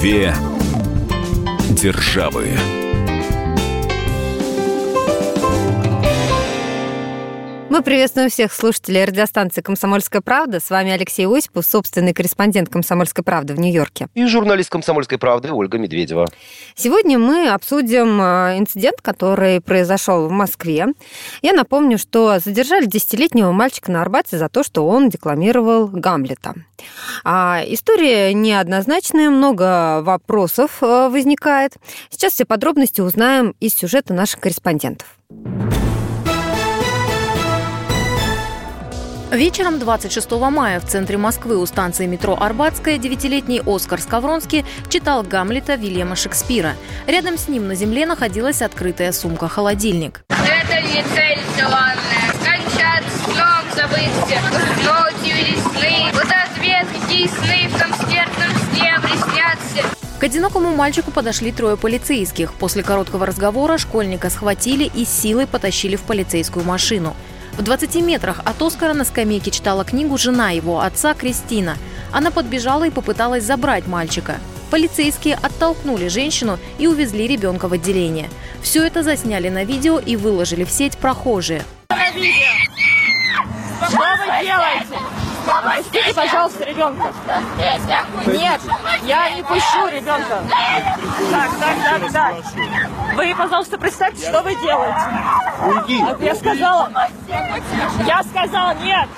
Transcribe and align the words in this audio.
Две 0.00 0.32
державы. 1.70 2.77
Мы 7.70 7.82
приветствуем 7.82 8.30
всех 8.30 8.54
слушателей 8.54 9.04
радиостанции 9.04 9.60
«Комсомольская 9.60 10.22
правда». 10.22 10.58
С 10.58 10.70
вами 10.70 10.90
Алексей 10.90 11.26
Осипов, 11.26 11.66
собственный 11.66 12.14
корреспондент 12.14 12.70
«Комсомольской 12.70 13.22
правды» 13.22 13.52
в 13.52 13.60
Нью-Йорке. 13.60 14.08
И 14.14 14.24
журналист 14.24 14.70
«Комсомольской 14.70 15.18
правды» 15.18 15.52
Ольга 15.52 15.76
Медведева. 15.76 16.26
Сегодня 16.74 17.18
мы 17.18 17.50
обсудим 17.50 18.22
э, 18.22 18.58
инцидент, 18.58 19.02
который 19.02 19.60
произошел 19.60 20.28
в 20.28 20.30
Москве. 20.30 20.86
Я 21.42 21.52
напомню, 21.52 21.98
что 21.98 22.38
задержали 22.38 22.86
десятилетнего 22.86 23.52
мальчика 23.52 23.92
на 23.92 24.00
Арбате 24.00 24.38
за 24.38 24.48
то, 24.48 24.62
что 24.62 24.88
он 24.88 25.10
декламировал 25.10 25.88
Гамлета. 25.88 26.54
А 27.22 27.62
история 27.66 28.32
неоднозначная, 28.32 29.28
много 29.28 30.00
вопросов 30.00 30.82
э, 30.82 31.08
возникает. 31.10 31.74
Сейчас 32.08 32.32
все 32.32 32.46
подробности 32.46 33.02
узнаем 33.02 33.54
из 33.60 33.74
сюжета 33.74 34.14
наших 34.14 34.40
корреспондентов. 34.40 35.18
Вечером 39.30 39.78
26 39.78 40.30
мая 40.30 40.80
в 40.80 40.86
центре 40.86 41.18
Москвы 41.18 41.58
у 41.58 41.66
станции 41.66 42.06
метро 42.06 42.34
Арбатская 42.40 42.96
девятилетний 42.96 43.60
Оскар 43.66 44.00
Скавронский 44.00 44.64
читал 44.88 45.22
Гамлета 45.22 45.74
Вильяма 45.74 46.16
Шекспира. 46.16 46.72
Рядом 47.06 47.36
с 47.36 47.46
ним 47.46 47.68
на 47.68 47.74
земле 47.74 48.06
находилась 48.06 48.62
открытая 48.62 49.12
сумка-холодильник. 49.12 50.22
Это 50.30 50.80
не 50.80 51.04
цель 51.14 51.40
желанная. 51.58 51.98
Кончат 52.42 53.04
сном 53.22 53.64
забыться. 53.76 54.40
Ночью 54.82 55.36
или 55.36 55.56
сны. 55.56 56.10
Вот 56.14 56.24
ответ, 56.24 56.86
какие 56.98 57.26
сны 57.26 57.68
в 57.68 57.78
том 57.78 58.08
смертном 58.08 58.50
сне 58.72 58.94
приснятся. 59.02 59.96
К 60.18 60.24
одинокому 60.24 60.74
мальчику 60.74 61.10
подошли 61.10 61.52
трое 61.52 61.76
полицейских. 61.76 62.54
После 62.54 62.82
короткого 62.82 63.26
разговора 63.26 63.76
школьника 63.76 64.30
схватили 64.30 64.90
и 64.94 65.04
силой 65.04 65.46
потащили 65.46 65.96
в 65.96 66.02
полицейскую 66.02 66.64
машину. 66.64 67.14
В 67.58 67.62
20 67.62 67.96
метрах 67.96 68.40
от 68.44 68.62
Оскара 68.62 68.94
на 68.94 69.04
скамейке 69.04 69.50
читала 69.50 69.84
книгу 69.84 70.16
жена 70.16 70.50
его, 70.50 70.80
отца 70.80 71.12
Кристина. 71.12 71.76
Она 72.12 72.30
подбежала 72.30 72.84
и 72.84 72.90
попыталась 72.90 73.42
забрать 73.42 73.88
мальчика. 73.88 74.36
Полицейские 74.70 75.34
оттолкнули 75.34 76.06
женщину 76.06 76.60
и 76.78 76.86
увезли 76.86 77.26
ребенка 77.26 77.66
в 77.66 77.72
отделение. 77.72 78.30
Все 78.62 78.86
это 78.86 79.02
засняли 79.02 79.48
на 79.48 79.64
видео 79.64 79.98
и 79.98 80.14
выложили 80.14 80.62
в 80.62 80.70
сеть 80.70 80.96
прохожие. 80.98 81.64
Что 83.88 83.98
вы 83.98 84.44
делаете? 84.44 84.77
Пустите, 85.76 86.14
пожалуйста, 86.14 86.64
ребенка. 86.64 87.12
Нет, 88.26 88.60
я 89.04 89.30
не 89.30 89.42
пущу 89.42 89.88
ребенка. 89.88 90.42
Так, 91.30 91.50
так, 91.58 92.00
так, 92.00 92.12
так. 92.12 92.34
Вы, 93.14 93.34
пожалуйста, 93.34 93.78
представьте, 93.78 94.28
что 94.28 94.42
вы 94.42 94.54
делаете. 94.56 95.00
Уйди. 95.64 96.04
Я 96.20 96.34
сказала. 96.34 96.90
Я 98.06 98.22
сказала 98.22 98.74
нет. 98.74 99.08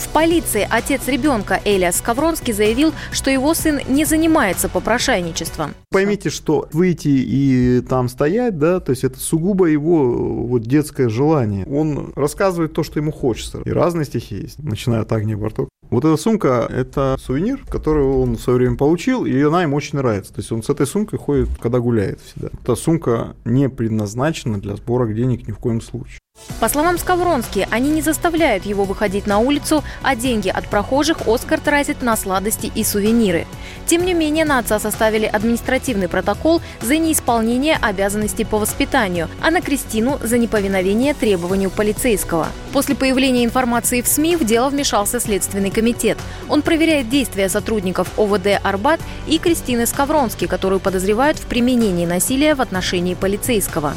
В 0.00 0.08
полиции 0.12 0.66
отец 0.68 1.06
ребенка 1.08 1.60
Элиас 1.62 1.98
Скавронский 1.98 2.54
заявил, 2.54 2.94
что 3.12 3.30
его 3.30 3.52
сын 3.52 3.80
не 3.86 4.06
занимается 4.06 4.70
попрошайничеством. 4.70 5.74
Поймите, 5.90 6.30
что 6.30 6.66
выйти 6.72 7.08
и 7.08 7.82
там 7.82 8.08
стоять, 8.08 8.58
да, 8.58 8.80
то 8.80 8.90
есть 8.90 9.04
это 9.04 9.20
сугубо 9.20 9.66
его 9.66 10.46
вот 10.46 10.62
детское 10.62 11.10
желание. 11.10 11.66
Он 11.66 12.12
рассказывает 12.16 12.72
то, 12.72 12.82
что 12.82 12.98
ему 12.98 13.12
хочется. 13.12 13.60
И 13.66 13.70
разные 13.70 14.06
стихи 14.06 14.36
есть, 14.36 14.58
начиная 14.58 15.02
от 15.02 15.12
Агни 15.12 15.34
Барток. 15.34 15.68
Вот 15.90 16.04
эта 16.04 16.16
сумка– 16.16 16.66
это 16.70 17.16
сувенир, 17.20 17.64
который 17.68 18.04
он 18.04 18.36
в 18.36 18.40
свое 18.40 18.58
время 18.58 18.76
получил, 18.76 19.26
и 19.26 19.38
она 19.42 19.62
ему 19.62 19.76
очень 19.76 19.98
нравится. 19.98 20.32
То 20.32 20.40
есть 20.40 20.50
он 20.50 20.62
с 20.62 20.70
этой 20.70 20.86
сумкой 20.86 21.18
ходит, 21.18 21.50
когда 21.60 21.78
гуляет 21.78 22.20
всегда. 22.20 22.48
Эта 22.62 22.74
сумка 22.74 23.34
не 23.44 23.68
предназначена 23.68 24.60
для 24.60 24.76
сбора 24.76 25.12
денег 25.12 25.46
ни 25.46 25.52
в 25.52 25.58
коем 25.58 25.80
случае. 25.82 26.19
По 26.60 26.68
словам 26.68 26.98
Скавронски, 26.98 27.66
они 27.70 27.88
не 27.88 28.02
заставляют 28.02 28.66
его 28.66 28.84
выходить 28.84 29.26
на 29.26 29.38
улицу, 29.38 29.82
а 30.02 30.14
деньги 30.14 30.48
от 30.48 30.68
прохожих 30.68 31.26
Оскар 31.26 31.58
тратит 31.58 32.02
на 32.02 32.16
сладости 32.16 32.70
и 32.74 32.84
сувениры. 32.84 33.46
Тем 33.86 34.04
не 34.04 34.12
менее, 34.12 34.44
на 34.44 34.58
отца 34.58 34.78
составили 34.78 35.24
административный 35.24 36.06
протокол 36.06 36.60
за 36.82 36.98
неисполнение 36.98 37.78
обязанностей 37.80 38.44
по 38.44 38.58
воспитанию, 38.58 39.28
а 39.40 39.50
на 39.50 39.62
Кристину 39.62 40.18
за 40.22 40.36
неповиновение 40.36 41.14
требованию 41.14 41.70
полицейского. 41.70 42.48
После 42.74 42.94
появления 42.94 43.44
информации 43.44 44.02
в 44.02 44.06
СМИ 44.06 44.36
в 44.36 44.44
дело 44.44 44.68
вмешался 44.68 45.18
Следственный 45.18 45.70
комитет. 45.70 46.18
Он 46.48 46.60
проверяет 46.60 47.08
действия 47.08 47.48
сотрудников 47.48 48.18
ОВД 48.18 48.60
«Арбат» 48.62 49.00
и 49.26 49.38
Кристины 49.38 49.86
Скавронски, 49.86 50.46
которую 50.46 50.80
подозревают 50.80 51.38
в 51.38 51.46
применении 51.46 52.04
насилия 52.04 52.54
в 52.54 52.60
отношении 52.60 53.14
полицейского. 53.14 53.94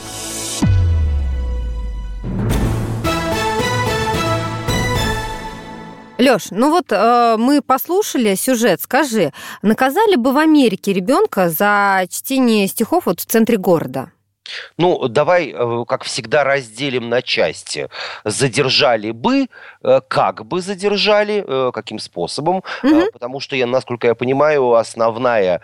Лёш, 6.24 6.52
ну 6.52 6.70
вот 6.70 6.86
э, 6.92 7.36
мы 7.38 7.62
послушали 7.62 8.36
сюжет. 8.36 8.80
Скажи, 8.82 9.34
наказали 9.62 10.16
бы 10.16 10.32
в 10.32 10.38
Америке 10.38 10.94
ребенка 10.94 11.50
за 11.50 12.06
чтение 12.10 12.68
стихов 12.68 13.08
вот 13.08 13.20
в 13.20 13.26
центре 13.26 13.58
города? 13.58 14.10
Ну, 14.78 15.08
давай, 15.08 15.54
э, 15.54 15.86
как 15.88 16.04
всегда, 16.04 16.44
разделим 16.44 17.10
на 17.10 17.22
части. 17.22 17.90
Задержали 18.24 19.12
бы, 19.12 19.48
э, 19.84 20.02
как 20.08 20.46
бы 20.46 20.62
задержали, 20.62 21.44
э, 21.46 21.72
каким 21.74 22.00
способом, 22.00 22.64
угу. 22.84 23.12
потому 23.14 23.40
что, 23.40 23.56
я, 23.56 23.68
насколько 23.68 24.08
я 24.08 24.16
понимаю, 24.16 24.74
основная 24.74 25.62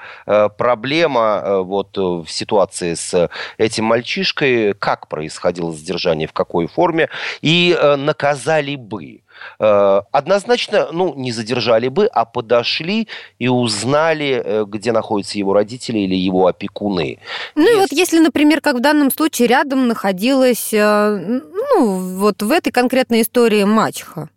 проблема 0.57 1.61
вот 1.63 1.97
в 1.97 2.27
ситуации 2.27 2.93
с 2.93 3.29
этим 3.57 3.85
мальчишкой, 3.85 4.73
как 4.73 5.07
происходило 5.07 5.71
задержание, 5.71 6.27
в 6.27 6.33
какой 6.33 6.67
форме, 6.67 7.09
и 7.41 7.77
наказали 7.97 8.75
бы. 8.75 9.21
Э, 9.59 10.01
однозначно, 10.11 10.89
ну, 10.91 11.13
не 11.15 11.31
задержали 11.31 11.87
бы, 11.87 12.07
а 12.07 12.25
подошли 12.25 13.07
и 13.39 13.47
узнали, 13.47 14.41
э, 14.43 14.65
где 14.67 14.91
находятся 14.91 15.37
его 15.37 15.53
родители 15.53 15.99
или 15.99 16.15
его 16.15 16.47
опекуны. 16.47 17.19
Ну 17.55 17.63
если... 17.63 17.75
и 17.75 17.79
вот 17.79 17.91
если, 17.91 18.19
например, 18.19 18.61
как 18.61 18.75
в 18.75 18.81
данном 18.81 19.11
случае 19.11 19.47
рядом 19.47 19.87
находилась, 19.87 20.73
э, 20.73 21.17
ну, 21.17 22.17
вот 22.17 22.41
в 22.41 22.51
этой 22.51 22.71
конкретной 22.71 23.21
истории 23.21 23.63
мачеха 23.63 24.29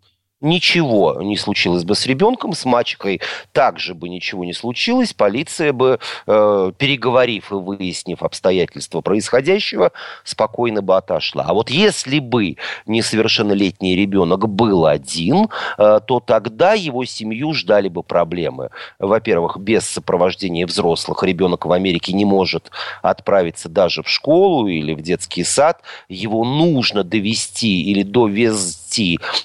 ничего 0.43 1.21
не 1.21 1.37
случилось 1.37 1.83
бы 1.83 1.95
с 1.95 2.05
ребенком, 2.05 2.53
с 2.53 2.65
мачехой 2.65 3.21
также 3.51 3.95
бы 3.95 4.09
ничего 4.09 4.45
не 4.45 4.53
случилось, 4.53 5.13
полиция 5.13 5.73
бы, 5.73 5.99
э, 6.27 6.71
переговорив 6.77 7.51
и 7.51 7.55
выяснив 7.55 8.21
обстоятельства 8.21 9.01
происходящего, 9.01 9.91
спокойно 10.23 10.81
бы 10.81 10.95
отошла. 10.97 11.45
А 11.47 11.53
вот 11.53 11.69
если 11.69 12.19
бы 12.19 12.57
несовершеннолетний 12.85 13.95
ребенок 13.95 14.47
был 14.49 14.85
один, 14.85 15.47
э, 15.77 15.99
то 16.05 16.19
тогда 16.19 16.73
его 16.73 17.05
семью 17.05 17.53
ждали 17.53 17.87
бы 17.87 18.03
проблемы. 18.03 18.69
Во-первых, 18.99 19.57
без 19.57 19.87
сопровождения 19.87 20.67
взрослых 20.67 21.23
ребенок 21.23 21.65
в 21.65 21.71
Америке 21.71 22.13
не 22.13 22.25
может 22.25 22.69
отправиться 23.01 23.69
даже 23.69 24.03
в 24.03 24.09
школу 24.09 24.67
или 24.67 24.93
в 24.93 25.01
детский 25.01 25.43
сад. 25.43 25.81
Его 26.09 26.43
нужно 26.43 27.03
довести 27.03 27.83
или 27.83 28.03
довести 28.03 28.82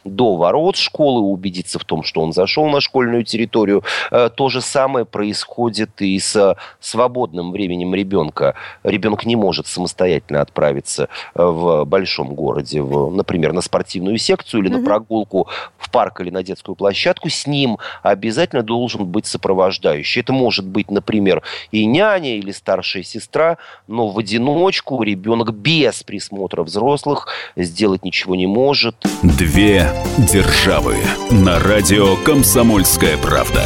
до 0.05 0.37
ворот 0.37 0.77
школы, 0.77 1.21
убедиться 1.21 1.79
в 1.79 1.85
том, 1.85 2.03
что 2.03 2.21
он 2.21 2.33
зашел 2.33 2.69
на 2.69 2.81
школьную 2.81 3.25
территорию. 3.25 3.83
Э, 4.11 4.31
то 4.35 4.49
же 4.49 4.61
самое 4.61 5.05
происходит 5.05 6.01
и 6.01 6.19
с 6.19 6.57
свободным 6.81 7.53
временем 7.53 7.95
ребенка. 7.95 8.55
Ребенок 8.83 9.25
не 9.27 9.37
может 9.37 9.67
самостоятельно 9.67 10.41
отправиться 10.41 11.09
э, 11.35 11.43
в 11.43 11.85
большом 11.85 12.35
городе, 12.35 12.83
в, 12.83 13.11
например, 13.11 13.53
на 13.53 13.61
спортивную 13.61 14.19
секцию 14.19 14.63
или 14.63 14.69
на 14.69 14.85
прогулку 14.85 15.49
в 15.77 15.91
парк 15.91 16.21
или 16.21 16.31
на 16.31 16.43
детскую 16.43 16.77
площадку. 16.77 17.29
С 17.29 17.47
ним 17.47 17.79
обязательно 18.03 18.63
должен 18.63 19.07
быть 19.07 19.27
сопровождающий. 19.27 20.21
Это 20.21 20.33
может 20.33 20.67
быть, 20.67 20.91
например, 20.91 21.43
и 21.73 21.85
няня 21.87 22.37
или 22.37 22.53
старшая 22.53 23.03
сестра, 23.03 23.59
но 23.87 24.09
в 24.09 24.19
одиночку 24.19 25.03
ребенок 25.03 25.53
без 25.55 26.03
присмотра 26.03 26.63
взрослых 26.63 27.29
сделать 27.57 28.05
ничего 28.05 28.35
не 28.35 28.47
может. 28.47 28.97
Две 29.39 29.89
державы 30.33 30.97
на 31.31 31.61
радио 31.61 32.17
«Комсомольская 32.25 33.17
правда». 33.19 33.63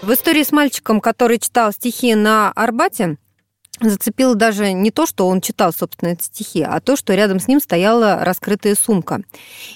В 0.00 0.10
истории 0.10 0.44
с 0.44 0.50
мальчиком, 0.50 1.02
который 1.02 1.38
читал 1.38 1.74
стихи 1.74 2.14
на 2.14 2.52
Арбате, 2.52 3.18
зацепило 3.80 4.34
даже 4.34 4.72
не 4.72 4.90
то, 4.90 5.06
что 5.06 5.28
он 5.28 5.40
читал, 5.40 5.72
собственно, 5.72 6.10
эти 6.10 6.24
стихи, 6.24 6.62
а 6.62 6.80
то, 6.80 6.96
что 6.96 7.14
рядом 7.14 7.40
с 7.40 7.48
ним 7.48 7.60
стояла 7.60 8.24
раскрытая 8.24 8.74
сумка. 8.74 9.22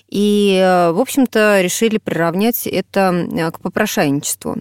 И, 0.08 0.58
э, 0.60 0.92
в 0.92 1.00
общем-то, 1.00 1.60
решили 1.60 1.98
приравнять 1.98 2.66
это 2.66 3.12
э, 3.12 3.50
к 3.50 3.60
попрошайничеству. 3.60 4.56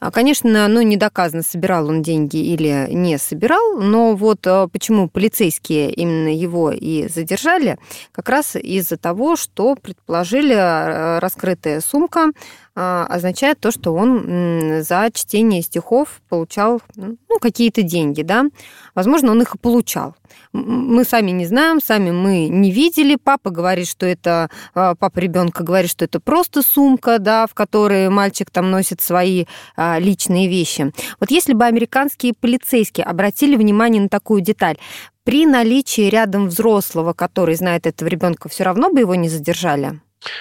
А, 0.00 0.10
конечно, 0.10 0.68
ну, 0.68 0.82
не 0.82 0.96
доказано, 0.96 1.42
собирал 1.42 1.88
он 1.88 2.02
деньги 2.02 2.36
или 2.36 2.88
не 2.90 3.18
собирал, 3.18 3.78
но 3.78 4.14
вот 4.14 4.46
э, 4.46 4.68
почему 4.72 5.08
полицейские 5.08 5.92
именно 5.92 6.34
его 6.34 6.72
и 6.72 7.08
задержали, 7.08 7.78
как 8.12 8.28
раз 8.28 8.56
из-за 8.56 8.96
того, 8.96 9.36
что 9.36 9.74
предположили, 9.76 11.18
раскрытая 11.20 11.80
сумка 11.80 12.30
означает 12.74 13.60
то, 13.60 13.70
что 13.70 13.94
он 13.94 14.82
за 14.82 15.10
чтение 15.12 15.62
стихов 15.62 16.22
получал 16.28 16.80
ну, 16.96 17.38
какие-то 17.40 17.82
деньги, 17.82 18.22
да. 18.22 18.46
Возможно, 18.94 19.32
он 19.32 19.42
их 19.42 19.54
и 19.54 19.58
получал. 19.58 20.14
Мы 20.52 21.04
сами 21.04 21.30
не 21.30 21.46
знаем, 21.46 21.80
сами 21.82 22.10
мы 22.10 22.48
не 22.48 22.70
видели. 22.70 23.16
Папа 23.16 23.50
говорит, 23.50 23.88
что 23.88 24.06
это 24.06 24.50
а, 24.74 24.94
папа 24.94 25.18
ребенка 25.18 25.64
говорит, 25.64 25.90
что 25.90 26.04
это 26.04 26.20
просто 26.20 26.62
сумка, 26.62 27.18
да, 27.18 27.46
в 27.46 27.54
которой 27.54 28.08
мальчик 28.08 28.50
там 28.50 28.70
носит 28.70 29.00
свои 29.00 29.46
а, 29.76 29.98
личные 29.98 30.48
вещи. 30.48 30.92
Вот 31.20 31.30
если 31.30 31.52
бы 31.52 31.64
американские 31.64 32.34
полицейские 32.34 33.04
обратили 33.04 33.56
внимание 33.56 34.02
на 34.02 34.08
такую 34.08 34.40
деталь, 34.42 34.78
при 35.24 35.46
наличии 35.46 36.08
рядом 36.08 36.48
взрослого, 36.48 37.12
который 37.12 37.54
знает 37.54 37.86
этого 37.86 38.08
ребенка, 38.08 38.48
все 38.48 38.64
равно 38.64 38.90
бы 38.90 39.00
его 39.00 39.14
не 39.14 39.28
задержали? 39.28 40.00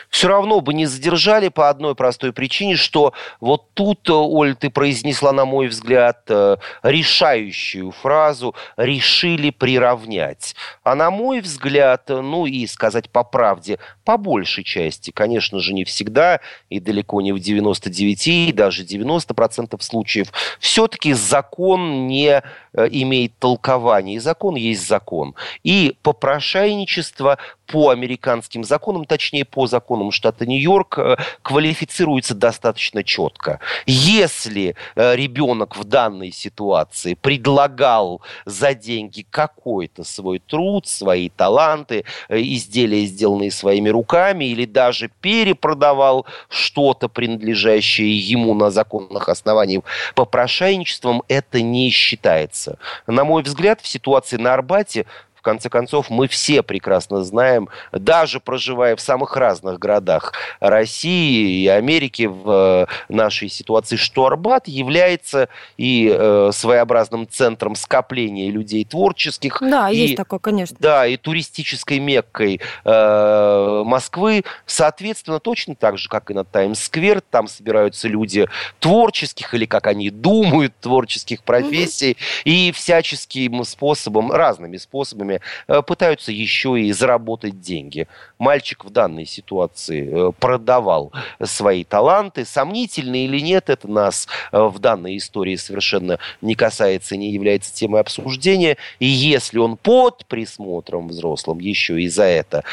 Все 0.09 0.27
равно 0.27 0.61
бы 0.61 0.73
не 0.73 0.85
задержали 0.85 1.49
по 1.49 1.69
одной 1.69 1.95
простой 1.95 2.33
причине, 2.33 2.75
что 2.75 3.13
вот 3.39 3.73
тут, 3.73 4.09
э, 4.09 4.13
Оль, 4.13 4.55
ты 4.55 4.69
произнесла, 4.69 5.31
на 5.31 5.45
мой 5.45 5.67
взгляд, 5.67 6.23
э, 6.29 6.57
решающую 6.83 7.91
фразу 7.91 8.55
«решили 8.77 9.49
приравнять». 9.49 10.55
А 10.83 10.95
на 10.95 11.11
мой 11.11 11.41
взгляд, 11.41 12.09
э, 12.09 12.21
ну 12.21 12.45
и 12.45 12.67
сказать 12.67 13.09
по 13.09 13.23
правде, 13.23 13.79
по 14.05 14.17
большей 14.17 14.63
части, 14.63 15.11
конечно 15.11 15.59
же, 15.59 15.73
не 15.73 15.83
всегда, 15.83 16.39
и 16.69 16.79
далеко 16.79 17.21
не 17.21 17.31
в 17.33 17.39
99, 17.39 18.27
и 18.27 18.51
даже 18.51 18.83
90% 18.83 19.81
случаев, 19.81 20.31
все-таки 20.59 21.13
закон 21.13 22.07
не 22.07 22.41
имеет 22.73 23.37
толкования. 23.39 24.15
И 24.15 24.19
закон 24.19 24.55
есть 24.55 24.87
закон. 24.87 25.35
И 25.63 25.95
попрошайничество 26.01 27.37
по 27.71 27.89
американским 27.89 28.63
законам, 28.63 29.05
точнее 29.05 29.45
по 29.45 29.65
законам 29.65 30.11
штата 30.11 30.45
Нью-Йорк, 30.45 30.99
э, 30.99 31.15
квалифицируется 31.41 32.35
достаточно 32.35 33.03
четко. 33.03 33.59
Если 33.85 34.75
э, 34.95 35.15
ребенок 35.15 35.77
в 35.77 35.85
данной 35.85 36.31
ситуации 36.31 37.13
предлагал 37.13 38.21
за 38.45 38.73
деньги 38.73 39.25
какой-то 39.29 40.03
свой 40.03 40.39
труд, 40.39 40.85
свои 40.87 41.29
таланты, 41.29 42.03
э, 42.27 42.41
изделия, 42.41 43.05
сделанные 43.05 43.51
своими 43.51 43.89
руками, 43.89 44.45
или 44.45 44.65
даже 44.65 45.09
перепродавал 45.21 46.25
что-то, 46.49 47.07
принадлежащее 47.07 48.17
ему 48.17 48.53
на 48.53 48.69
законных 48.69 49.29
основаниях 49.29 49.83
попрошайничеством, 50.13 51.23
это 51.29 51.61
не 51.61 51.89
считается. 51.89 52.77
На 53.07 53.23
мой 53.23 53.43
взгляд, 53.43 53.79
в 53.79 53.87
ситуации 53.87 54.35
на 54.35 54.53
Арбате 54.53 55.05
в 55.41 55.43
конце 55.43 55.69
концов, 55.69 56.11
мы 56.11 56.27
все 56.27 56.61
прекрасно 56.61 57.23
знаем, 57.23 57.67
даже 57.91 58.39
проживая 58.39 58.95
в 58.95 59.01
самых 59.01 59.35
разных 59.35 59.79
городах 59.79 60.33
России 60.59 61.63
и 61.63 61.67
Америки 61.67 62.27
в 62.27 62.87
э, 62.87 63.11
нашей 63.11 63.49
ситуации, 63.49 63.95
что 63.95 64.27
Арбат 64.27 64.67
является 64.67 65.49
и 65.77 66.15
э, 66.15 66.51
своеобразным 66.53 67.27
центром 67.27 67.73
скопления 67.73 68.51
людей 68.51 68.85
творческих. 68.85 69.57
Да, 69.61 69.89
и, 69.89 69.97
есть 69.97 70.15
такое, 70.15 70.39
конечно. 70.39 70.77
Да, 70.79 71.07
и 71.07 71.17
туристической 71.17 71.97
меккой 71.97 72.61
э, 72.85 73.83
Москвы. 73.83 74.43
Соответственно, 74.67 75.39
точно 75.39 75.73
так 75.73 75.97
же, 75.97 76.07
как 76.07 76.29
и 76.29 76.35
на 76.35 76.43
Таймс-сквер, 76.43 77.21
там 77.21 77.47
собираются 77.47 78.07
люди 78.07 78.47
творческих 78.79 79.55
или, 79.55 79.65
как 79.65 79.87
они 79.87 80.11
думают, 80.11 80.75
творческих 80.79 81.41
профессий. 81.41 82.11
Mm-hmm. 82.11 82.41
И 82.45 82.71
всяческим 82.73 83.63
способом, 83.63 84.31
разными 84.31 84.77
способами 84.77 85.30
программе 85.31 85.41
э, 85.67 85.81
пытаются 85.81 86.31
еще 86.31 86.79
и 86.79 86.91
заработать 86.91 87.59
деньги. 87.61 88.07
Мальчик 88.39 88.85
в 88.85 88.89
данной 88.89 89.25
ситуации 89.25 90.29
э, 90.29 90.31
продавал 90.39 91.11
свои 91.43 91.83
таланты. 91.83 92.45
Сомнительно 92.45 93.23
или 93.23 93.39
нет, 93.39 93.69
это 93.69 93.87
нас 93.87 94.27
э, 94.51 94.61
в 94.61 94.79
данной 94.79 95.17
истории 95.17 95.55
совершенно 95.55 96.19
не 96.41 96.55
касается, 96.55 97.15
не 97.17 97.31
является 97.31 97.73
темой 97.73 98.01
обсуждения. 98.01 98.77
И 98.99 99.05
если 99.05 99.59
он 99.59 99.77
под 99.77 100.25
присмотром 100.25 101.07
взрослым 101.07 101.59
еще 101.59 102.01
и 102.01 102.07
за 102.07 102.23
это 102.23 102.63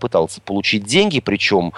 пытался 0.00 0.40
получить 0.40 0.84
деньги, 0.84 1.20
причем 1.20 1.72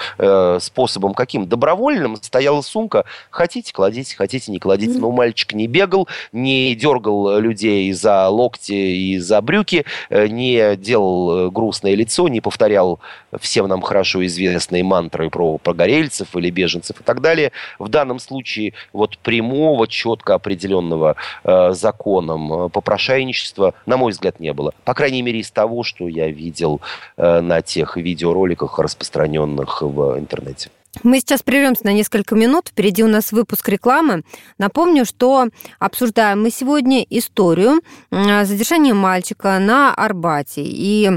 способом 0.61 1.15
каким? 1.15 1.47
Добровольным, 1.47 2.17
стояла 2.17 2.63
сумка. 2.63 3.05
Хотите, 3.31 3.73
кладите, 3.73 4.17
хотите, 4.17 4.53
не 4.53 4.59
кладите. 4.59 4.99
Но 4.99 5.11
мальчик 5.11 5.53
не 5.55 5.67
бегал, 5.67 6.09
не 6.33 6.75
дергал 6.75 7.39
людей 7.39 7.93
за 7.93 8.29
локти 8.29 8.73
и 8.73 9.19
за 9.19 9.41
брюки, 9.41 9.85
не 10.29 10.77
делал 10.77 11.47
э, 11.47 11.51
грустное 11.51 11.95
лицо, 11.95 12.29
не 12.29 12.41
повторял 12.41 13.01
всем 13.41 13.69
нам 13.69 13.83
хорошо 13.83 14.25
известные 14.27 14.85
мантры 14.85 15.31
про 15.31 15.59
погорельцев 15.59 16.35
или 16.37 16.51
беженцев 16.51 17.01
и 17.01 17.05
так 17.05 17.21
далее. 17.21 17.53
В 17.79 17.89
данном 17.89 18.19
случае 18.19 18.75
вот 18.93 19.19
прямого, 19.19 19.87
четко 19.87 20.35
определенного 20.35 21.17
э, 21.45 21.73
законом 21.73 22.53
э, 22.53 22.69
попрошайничества, 22.69 23.75
на 23.87 23.97
мой 23.97 24.13
взгляд, 24.13 24.41
не 24.41 24.53
было. 24.53 24.73
По 24.85 24.95
крайней 24.95 25.23
мере, 25.23 25.41
из 25.41 25.51
того, 25.51 25.83
что 25.83 26.09
я 26.09 26.29
видел 26.29 26.81
э, 27.17 27.41
на 27.41 27.63
тех 27.63 27.97
видеороликах, 27.97 28.79
распространенных 28.79 29.83
в 29.83 30.19
интернете. 30.19 30.71
Мы 31.03 31.21
сейчас 31.21 31.43
прервемся 31.43 31.85
на 31.85 31.93
несколько 31.93 32.35
минут. 32.35 32.69
Впереди 32.69 33.05
у 33.05 33.09
нас 33.09 33.33
выпуск 33.33 33.69
рекламы. 33.69 34.25
Напомню, 34.59 35.05
что 35.05 35.49
обсуждаем 35.79 36.43
мы 36.43 36.51
сегодня 36.51 37.05
историю 37.09 37.81
задержания 38.11 38.95
мальчика 38.95 39.59
на 39.59 39.95
Арбате. 39.95 40.63
И 40.65 41.11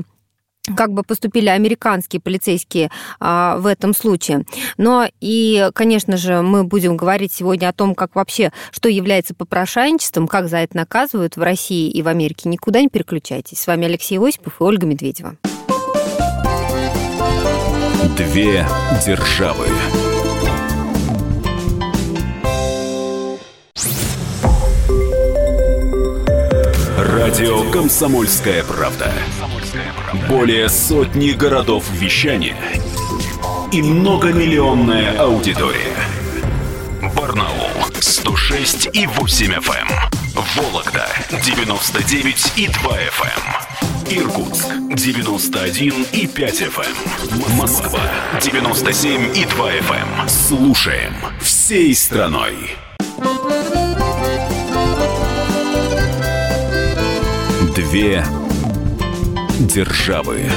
как 0.75 0.93
бы 0.93 1.03
поступили 1.03 1.49
американские 1.49 2.21
полицейские 2.21 2.91
а, 3.19 3.57
в 3.57 3.65
этом 3.65 3.95
случае. 3.95 4.45
Но 4.77 5.07
и, 5.19 5.69
конечно 5.73 6.17
же, 6.17 6.41
мы 6.41 6.63
будем 6.63 6.97
говорить 6.97 7.33
сегодня 7.33 7.69
о 7.69 7.73
том, 7.73 7.95
как 7.95 8.15
вообще, 8.15 8.51
что 8.71 8.87
является 8.89 9.33
попрошайничеством, 9.33 10.27
как 10.27 10.47
за 10.47 10.57
это 10.57 10.77
наказывают 10.77 11.35
в 11.35 11.41
России 11.41 11.89
и 11.89 12.01
в 12.01 12.07
Америке. 12.07 12.47
Никуда 12.47 12.79
не 12.81 12.89
переключайтесь. 12.89 13.59
С 13.59 13.67
вами 13.67 13.85
Алексей 13.85 14.19
Осипов 14.19 14.59
и 14.59 14.63
Ольга 14.63 14.85
Медведева. 14.85 15.35
Две 18.29 18.67
державы. 19.03 19.65
Радио 26.99 27.71
Комсомольская 27.71 28.63
правда". 28.63 29.11
Более 30.29 30.69
сотни 30.69 31.31
городов 31.31 31.83
вещания 31.93 32.55
и 33.71 33.81
многомиллионная 33.81 35.19
аудитория. 35.19 35.95
Барнаул 37.15 37.71
106 37.99 38.89
и 38.93 39.07
8 39.07 39.53
FM. 39.53 40.20
Эм. 40.35 40.43
Вологда 40.55 41.07
99 41.43 42.53
и 42.57 42.67
2 42.67 42.97
FM. 42.97 44.17
Иркутск 44.17 44.67
91 44.93 46.05
и 46.11 46.27
5 46.27 46.61
FM. 46.61 46.95
Эм. 47.47 47.57
Москва 47.57 48.01
97 48.41 49.37
и 49.37 49.45
2 49.45 49.71
FM. 49.71 50.21
Эм. 50.21 50.29
Слушаем 50.29 51.13
всей 51.41 51.93
страной. 51.95 52.55
Две 57.75 58.25
державы. 59.59 60.49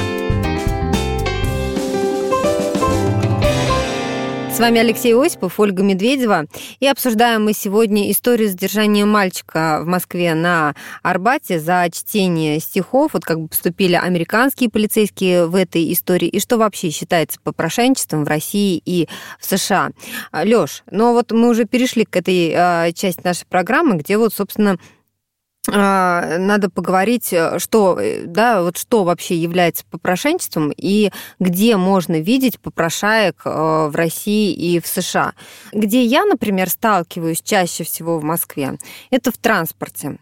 С 4.55 4.59
вами 4.59 4.79
Алексей 4.79 5.13
Осипов, 5.13 5.59
Ольга 5.59 5.83
Медведева. 5.83 6.45
И 6.79 6.87
обсуждаем 6.87 7.43
мы 7.43 7.51
сегодня 7.51 8.09
историю 8.09 8.47
задержания 8.47 9.05
мальчика 9.05 9.81
в 9.83 9.85
Москве 9.85 10.33
на 10.33 10.75
Арбате 11.03 11.59
за 11.59 11.85
чтение 11.91 12.61
стихов. 12.61 13.15
Вот 13.15 13.25
как 13.25 13.37
бы 13.37 13.49
поступили 13.49 13.95
американские 13.95 14.69
полицейские 14.69 15.47
в 15.47 15.55
этой 15.55 15.91
истории. 15.91 16.29
И 16.29 16.39
что 16.39 16.57
вообще 16.57 16.89
считается 16.89 17.37
попрошайничеством 17.43 18.23
в 18.23 18.29
России 18.29 18.81
и 18.85 19.09
в 19.41 19.45
США. 19.45 19.89
Лёш, 20.31 20.83
ну 20.89 21.11
вот 21.11 21.33
мы 21.33 21.49
уже 21.49 21.65
перешли 21.65 22.05
к 22.05 22.15
этой 22.15 22.53
э, 22.55 22.93
части 22.93 23.19
нашей 23.25 23.47
программы, 23.47 23.97
где 23.97 24.17
вот, 24.17 24.33
собственно, 24.33 24.71
а, 24.71 24.77
надо 25.67 26.69
поговорить, 26.69 27.33
э, 27.33 27.59
что, 27.59 27.99
э, 27.99 28.25
да, 28.25 28.61
вот 28.61 28.77
что 28.77 29.03
вообще 29.03 29.35
является 29.35 29.83
попрошайничеством 29.89 30.71
и 30.75 31.11
где 31.39 31.77
можно 31.77 32.19
видеть 32.19 32.59
попрошаек 32.59 33.41
э, 33.45 33.49
в 33.89 33.95
России 33.95 34.53
и 34.53 34.79
в 34.79 34.87
США. 34.87 35.33
Где 35.71 36.03
я, 36.03 36.25
например, 36.25 36.69
сталкиваюсь 36.69 37.41
чаще 37.43 37.83
всего 37.83 38.19
в 38.19 38.23
Москве, 38.23 38.77
это 39.09 39.31
в 39.31 39.37
транспорте. 39.37 40.17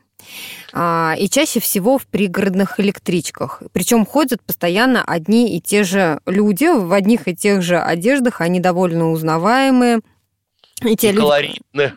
А, 0.71 1.15
и 1.17 1.29
чаще 1.29 1.59
всего 1.59 1.97
в 1.97 2.07
пригородных 2.07 2.79
электричках. 2.79 3.61
Причем 3.71 4.05
ходят 4.05 4.41
постоянно 4.41 5.03
одни 5.03 5.55
и 5.55 5.61
те 5.61 5.83
же 5.83 6.19
люди 6.25 6.65
в 6.65 6.91
одних 6.93 7.27
и 7.27 7.35
тех 7.35 7.61
же 7.61 7.79
одеждах, 7.79 8.41
они 8.41 8.59
довольно 8.59 9.11
узнаваемые. 9.11 9.99
И 10.83 10.95
те 10.95 11.09
и 11.09 11.11
люди... 11.11 11.21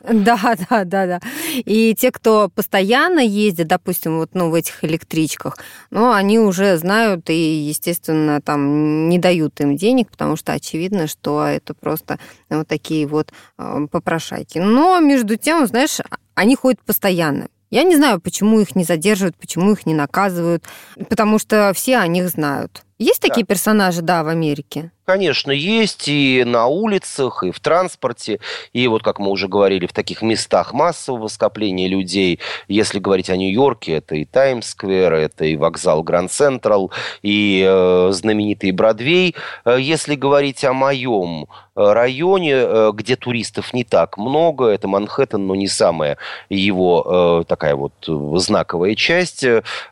Да, 0.09 0.57
да, 0.71 0.85
да, 0.85 1.07
да. 1.07 1.21
И 1.55 1.95
те, 1.95 2.11
кто 2.11 2.49
постоянно 2.49 3.21
ездит, 3.21 3.69
допустим, 3.69 4.19
вот 4.19 4.31
ну, 4.35 4.51
в 4.51 4.55
этих 4.55 4.85
электричках, 4.85 5.59
ну, 5.91 6.13
они 6.13 6.39
уже 6.39 6.77
знают 6.77 7.29
и, 7.31 7.35
естественно, 7.35 8.41
там 8.41 9.09
не 9.09 9.19
дают 9.19 9.61
им 9.61 9.77
денег, 9.77 10.11
потому 10.11 10.37
что 10.37 10.53
очевидно, 10.53 11.07
что 11.07 11.45
это 11.45 11.75
просто 11.75 12.19
вот 12.49 12.69
такие 12.69 13.07
вот 13.07 13.33
э, 13.59 13.87
попрошайки. 13.91 14.59
Но 14.59 15.01
между 15.01 15.37
тем, 15.37 15.67
знаешь, 15.67 15.99
они 16.35 16.57
ходят 16.57 16.81
постоянно. 16.83 17.49
Я 17.71 17.83
не 17.83 17.97
знаю, 17.97 18.21
почему 18.21 18.61
их 18.61 18.77
не 18.77 18.85
задерживают, 18.85 19.37
почему 19.37 19.73
их 19.73 19.87
не 19.87 19.95
наказывают, 19.95 20.65
потому 21.09 21.39
что 21.39 21.73
все 21.75 21.97
о 21.97 22.07
них 22.07 22.29
знают. 22.29 22.85
Есть 22.99 23.21
да. 23.21 23.29
такие 23.29 23.45
персонажи, 23.45 24.01
да, 24.01 24.23
в 24.23 24.29
Америке? 24.29 24.91
Конечно, 25.05 25.53
есть 25.53 26.09
и 26.09 26.43
на 26.45 26.67
улицах, 26.67 27.45
и 27.45 27.53
в 27.53 27.61
транспорте, 27.61 28.41
и 28.73 28.89
вот, 28.89 29.03
как 29.03 29.19
мы 29.19 29.31
уже 29.31 29.47
говорили, 29.49 29.87
в 29.87 29.93
таких 29.93 30.23
местах 30.23 30.73
массового 30.73 31.29
скопления 31.29 31.89
людей. 31.89 32.41
Если 32.67 32.99
говорить 32.99 33.31
о 33.31 33.37
Нью-Йорке, 33.37 33.99
это 33.99 34.17
и 34.17 34.25
Таймс-сквер, 34.25 35.13
это 35.13 35.45
и 35.45 35.57
вокзал 35.57 36.03
Гранд 36.03 36.33
Централ, 36.33 36.91
и 37.23 37.65
э, 37.65 38.09
знаменитый 38.13 38.73
Бродвей. 38.73 39.37
Э, 39.65 39.77
если 39.79 40.17
говорить 40.17 40.65
о 40.65 40.73
моем 40.73 41.47
э, 41.77 41.93
районе, 41.93 42.55
э, 42.55 42.91
где 42.95 43.15
туристов 43.15 43.75
не 43.75 43.85
так 43.85 44.17
много, 44.17 44.67
это 44.67 44.89
Манхэттен, 44.89 45.47
но 45.47 45.55
не 45.55 45.69
самая 45.69 46.17
его 46.49 47.45
такая 47.47 47.77
вот 47.77 47.93
знаковая 48.41 48.95
часть, 48.95 49.45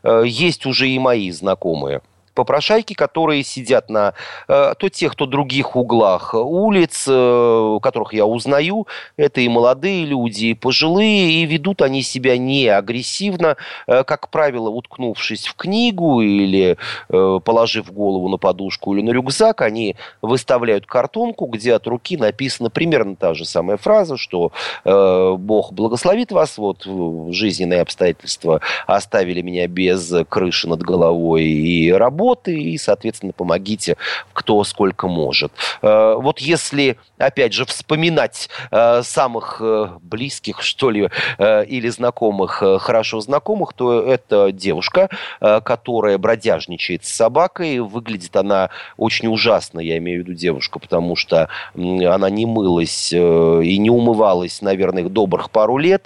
есть 0.03 0.65
уже 0.65 0.89
и 0.89 0.99
мои 0.99 1.31
знакомые 1.31 2.01
попрошайки, 2.35 2.93
которые 2.93 3.43
сидят 3.43 3.89
на 3.89 4.13
э, 4.47 4.73
то 4.77 4.89
тех, 4.89 5.15
то 5.15 5.25
других 5.25 5.75
углах 5.75 6.35
улиц, 6.35 7.05
э, 7.07 7.79
которых 7.81 8.13
я 8.13 8.25
узнаю. 8.25 8.87
Это 9.17 9.41
и 9.41 9.49
молодые 9.49 10.05
люди, 10.05 10.47
и 10.47 10.53
пожилые, 10.53 11.31
и 11.31 11.45
ведут 11.45 11.81
они 11.81 12.03
себя 12.03 12.37
не 12.37 12.67
агрессивно, 12.67 13.57
э, 13.87 14.03
как 14.03 14.29
правило, 14.29 14.69
уткнувшись 14.69 15.47
в 15.47 15.55
книгу 15.55 16.21
или 16.21 16.77
э, 17.09 17.39
положив 17.43 17.91
голову 17.91 18.29
на 18.29 18.37
подушку 18.37 18.93
или 18.93 19.01
на 19.01 19.11
рюкзак, 19.11 19.61
они 19.61 19.95
выставляют 20.21 20.85
картонку, 20.85 21.45
где 21.47 21.73
от 21.73 21.87
руки 21.87 22.17
написана 22.17 22.69
примерно 22.69 23.15
та 23.15 23.33
же 23.33 23.45
самая 23.45 23.77
фраза, 23.77 24.17
что 24.17 24.51
э, 24.83 25.35
Бог 25.37 25.73
благословит 25.73 26.31
вас, 26.31 26.57
вот 26.57 26.85
жизненные 27.29 27.81
обстоятельства 27.81 28.61
оставили 28.87 29.41
меня 29.41 29.67
без 29.67 30.13
крыши 30.29 30.67
над 30.67 30.81
головой 30.81 31.43
и 31.43 31.91
работы, 31.91 32.24
работы 32.25 32.57
и, 32.57 32.77
соответственно, 32.77 33.33
помогите 33.33 33.97
кто 34.33 34.63
сколько 34.63 35.07
может. 35.07 35.51
Э, 35.81 36.15
вот 36.17 36.39
если, 36.39 36.97
опять 37.17 37.53
же, 37.53 37.65
вспоминать 37.65 38.49
э, 38.71 39.01
самых 39.03 39.57
э, 39.59 39.89
близких, 40.01 40.61
что 40.61 40.89
ли, 40.89 41.09
или 41.39 41.89
знакомых, 41.89 42.63
хорошо 42.79 43.19
знакомых, 43.21 43.73
то 43.73 44.01
это 44.01 44.51
девушка, 44.51 45.09
которая 45.39 46.17
бродяжничает 46.17 47.05
с 47.05 47.11
собакой. 47.11 47.79
Выглядит 47.79 48.35
она 48.35 48.69
очень 48.97 49.27
ужасно, 49.27 49.79
я 49.79 49.97
имею 49.97 50.23
в 50.23 50.27
виду 50.27 50.37
девушку, 50.37 50.79
потому 50.79 51.15
что 51.15 51.49
она 51.75 52.29
не 52.29 52.45
мылась 52.45 53.11
и 53.13 53.77
не 53.77 53.89
умывалась, 53.89 54.61
наверное, 54.61 55.03
добрых 55.03 55.49
пару 55.51 55.77
лет. 55.77 56.03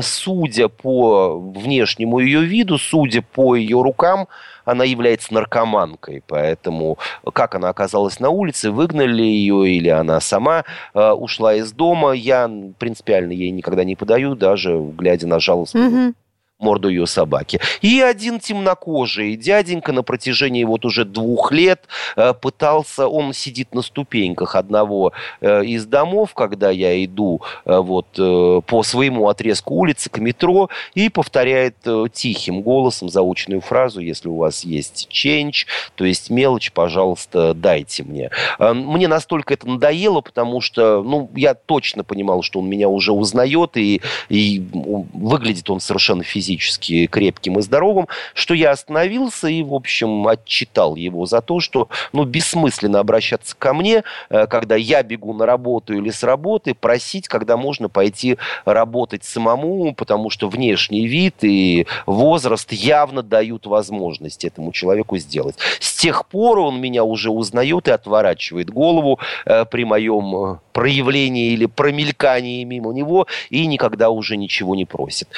Судя 0.00 0.68
по 0.68 1.38
внешнему 1.38 2.18
ее 2.18 2.42
виду, 2.42 2.78
судя 2.78 3.22
по 3.22 3.54
ее 3.54 3.80
рукам, 3.82 4.28
она 4.64 4.84
является 4.84 5.34
наркоманкой, 5.62 6.22
поэтому 6.26 6.98
как 7.32 7.54
она 7.54 7.68
оказалась 7.68 8.20
на 8.20 8.30
улице, 8.30 8.70
выгнали 8.70 9.22
ее 9.22 9.70
или 9.70 9.88
она 9.88 10.20
сама 10.20 10.64
э, 10.94 11.10
ушла 11.10 11.54
из 11.54 11.72
дома, 11.72 12.12
я 12.12 12.50
принципиально 12.78 13.32
ей 13.32 13.50
никогда 13.50 13.84
не 13.84 13.96
подаю, 13.96 14.34
даже 14.34 14.78
глядя 14.78 15.26
на 15.26 15.40
жалостную 15.40 15.90
mm-hmm 15.90 16.14
морду 16.62 16.88
ее 16.88 17.06
собаки. 17.06 17.60
И 17.82 18.00
один 18.00 18.40
темнокожий 18.40 19.36
дяденька 19.36 19.92
на 19.92 20.02
протяжении 20.02 20.64
вот 20.64 20.84
уже 20.84 21.04
двух 21.04 21.52
лет 21.52 21.82
э, 22.16 22.32
пытался, 22.34 23.08
он 23.08 23.32
сидит 23.32 23.74
на 23.74 23.82
ступеньках 23.82 24.54
одного 24.54 25.12
э, 25.40 25.64
из 25.64 25.84
домов, 25.86 26.34
когда 26.34 26.70
я 26.70 27.04
иду 27.04 27.42
э, 27.64 27.76
вот 27.76 28.06
по 28.12 28.82
своему 28.82 29.28
отрезку 29.28 29.74
улицы 29.74 30.08
к 30.08 30.18
метро 30.18 30.68
и 30.94 31.08
повторяет 31.08 31.76
тихим 32.12 32.62
голосом 32.62 33.08
заученную 33.08 33.60
фразу, 33.60 34.00
если 34.00 34.28
у 34.28 34.36
вас 34.36 34.64
есть 34.64 35.08
change, 35.10 35.66
то 35.96 36.04
есть 36.04 36.30
мелочь, 36.30 36.72
пожалуйста, 36.72 37.54
дайте 37.54 38.04
мне. 38.04 38.30
Мне 38.58 39.08
настолько 39.08 39.54
это 39.54 39.68
надоело, 39.68 40.20
потому 40.20 40.60
что, 40.60 41.02
ну, 41.02 41.30
я 41.34 41.54
точно 41.54 42.04
понимал, 42.04 42.42
что 42.42 42.60
он 42.60 42.68
меня 42.68 42.88
уже 42.88 43.12
узнает, 43.12 43.76
и, 43.76 44.00
и 44.28 44.62
выглядит 44.72 45.68
он 45.70 45.80
совершенно 45.80 46.22
физически 46.22 46.51
физически 46.56 47.06
крепким 47.06 47.58
и 47.58 47.62
здоровым, 47.62 48.08
что 48.34 48.54
я 48.54 48.70
остановился 48.70 49.48
и, 49.48 49.62
в 49.62 49.74
общем, 49.74 50.26
отчитал 50.26 50.96
его 50.96 51.26
за 51.26 51.40
то, 51.40 51.60
что, 51.60 51.88
ну, 52.12 52.24
бессмысленно 52.24 53.00
обращаться 53.00 53.54
ко 53.58 53.74
мне, 53.74 54.04
э, 54.30 54.46
когда 54.46 54.76
я 54.76 55.02
бегу 55.02 55.32
на 55.32 55.46
работу 55.46 55.94
или 55.94 56.10
с 56.10 56.22
работы, 56.22 56.74
просить, 56.74 57.28
когда 57.28 57.56
можно 57.56 57.88
пойти 57.88 58.38
работать 58.64 59.24
самому, 59.24 59.94
потому 59.94 60.30
что 60.30 60.48
внешний 60.48 61.06
вид 61.06 61.36
и 61.42 61.86
возраст 62.06 62.72
явно 62.72 63.22
дают 63.22 63.66
возможность 63.66 64.44
этому 64.44 64.72
человеку 64.72 65.18
сделать. 65.18 65.56
С 65.80 65.94
тех 65.94 66.26
пор 66.26 66.58
он 66.58 66.80
меня 66.80 67.04
уже 67.04 67.30
узнает 67.30 67.88
и 67.88 67.90
отворачивает 67.90 68.70
голову 68.70 69.18
э, 69.46 69.64
при 69.64 69.84
моем 69.84 70.36
э, 70.36 70.58
проявлении 70.72 71.52
или 71.52 71.66
промелькании 71.66 72.64
мимо 72.64 72.92
него 72.92 73.26
и 73.50 73.66
никогда 73.66 74.10
уже 74.10 74.36
ничего 74.36 74.74
не 74.74 74.84
просит. 74.84 75.28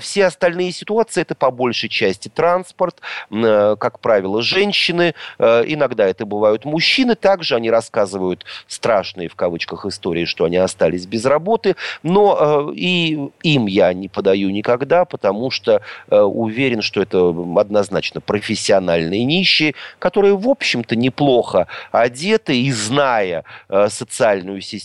Все 0.00 0.26
остальные 0.26 0.72
ситуации 0.72 1.22
это 1.22 1.34
по 1.34 1.50
большей 1.50 1.88
части 1.88 2.28
транспорт, 2.28 3.00
э, 3.30 3.76
как 3.78 4.00
правило, 4.00 4.42
женщины, 4.42 5.14
э, 5.38 5.64
иногда 5.66 6.06
это 6.06 6.24
бывают 6.26 6.64
мужчины, 6.64 7.14
также 7.14 7.56
они 7.56 7.70
рассказывают 7.70 8.44
страшные 8.66 9.28
в 9.28 9.34
кавычках 9.34 9.86
истории, 9.86 10.24
что 10.24 10.44
они 10.44 10.56
остались 10.56 11.06
без 11.06 11.24
работы, 11.24 11.76
но 12.02 12.70
э, 12.70 12.74
и 12.74 13.30
им 13.42 13.66
я 13.66 13.92
не 13.92 14.08
подаю 14.08 14.50
никогда, 14.50 15.04
потому 15.04 15.50
что 15.50 15.82
уверен, 16.08 16.82
что 16.82 17.02
это 17.02 17.34
однозначно 17.56 18.20
профессиональные 18.20 19.24
нищие, 19.24 19.74
которые, 19.98 20.36
в 20.36 20.48
общем-то, 20.48 20.96
неплохо 20.96 21.66
одеты 21.92 22.60
и 22.60 22.70
зная 22.72 23.44
социальную 23.88 24.60
систему, 24.60 24.77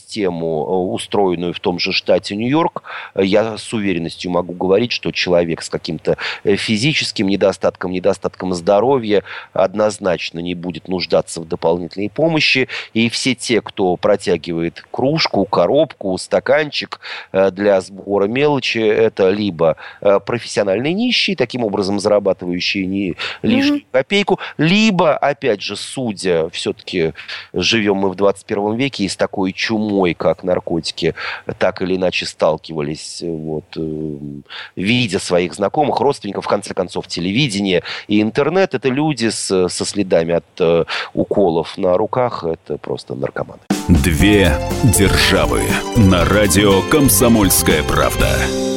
устроенную 0.93 1.53
в 1.53 1.59
том 1.59 1.79
же 1.79 1.91
штате 1.91 2.35
Нью-Йорк, 2.35 2.83
я 3.15 3.57
с 3.57 3.73
уверенностью 3.73 4.31
могу 4.31 4.53
говорить, 4.53 4.91
что 4.91 5.11
человек 5.11 5.61
с 5.61 5.69
каким-то 5.69 6.17
э, 6.43 6.55
физическим 6.55 7.27
недостатком, 7.27 7.91
недостатком 7.91 8.53
здоровья, 8.53 9.23
однозначно 9.53 10.39
не 10.39 10.55
будет 10.55 10.87
нуждаться 10.87 11.41
в 11.41 11.47
дополнительной 11.47 12.09
помощи. 12.09 12.67
И 12.93 13.09
все 13.09 13.35
те, 13.35 13.61
кто 13.61 13.95
протягивает 13.95 14.83
кружку, 14.91 15.45
коробку, 15.45 16.17
стаканчик 16.17 16.99
э, 17.31 17.51
для 17.51 17.81
сбора 17.81 18.27
мелочи, 18.27 18.79
это 18.79 19.29
либо 19.29 19.77
э, 20.01 20.19
профессиональные 20.19 20.93
нищие, 20.93 21.35
таким 21.35 21.63
образом 21.63 21.99
зарабатывающие 21.99 22.85
не 22.85 23.15
лишнюю 23.41 23.81
mm-hmm. 23.81 23.85
копейку, 23.91 24.39
либо, 24.57 25.15
опять 25.15 25.61
же, 25.61 25.75
судя, 25.75 26.49
все-таки 26.49 27.13
живем 27.53 27.97
мы 27.97 28.09
в 28.09 28.15
21 28.15 28.75
веке 28.75 29.05
и 29.05 29.09
с 29.09 29.15
такой 29.15 29.53
чумой, 29.83 30.13
как 30.13 30.43
наркотики, 30.43 31.15
так 31.57 31.81
или 31.81 31.95
иначе 31.95 32.25
сталкивались, 32.25 33.23
вот, 33.25 33.65
видя 34.75 35.19
своих 35.19 35.43
своих 35.43 35.55
знакомых, 35.55 35.99
родственников, 35.99 36.45
в 36.45 36.47
конце 36.47 36.73
концов, 36.73 37.07
телевидение 37.07 37.83
и 38.07 38.21
интернет. 38.21 38.73
Это 38.73 38.89
люди 38.89 39.29
с, 39.29 39.67
со 39.67 39.85
следами 39.85 40.35
от 40.35 40.45
э, 40.59 40.85
уколов 41.13 41.77
на 41.77 41.97
руках. 41.97 42.43
Это 42.43 42.77
просто 42.77 43.15
наркоманы. 43.15 43.61
Две 43.87 44.55
державы 44.83 45.61
на 45.97 46.23
радио 46.25 46.81
«Комсомольская 46.89 47.83
правда». 47.83 48.72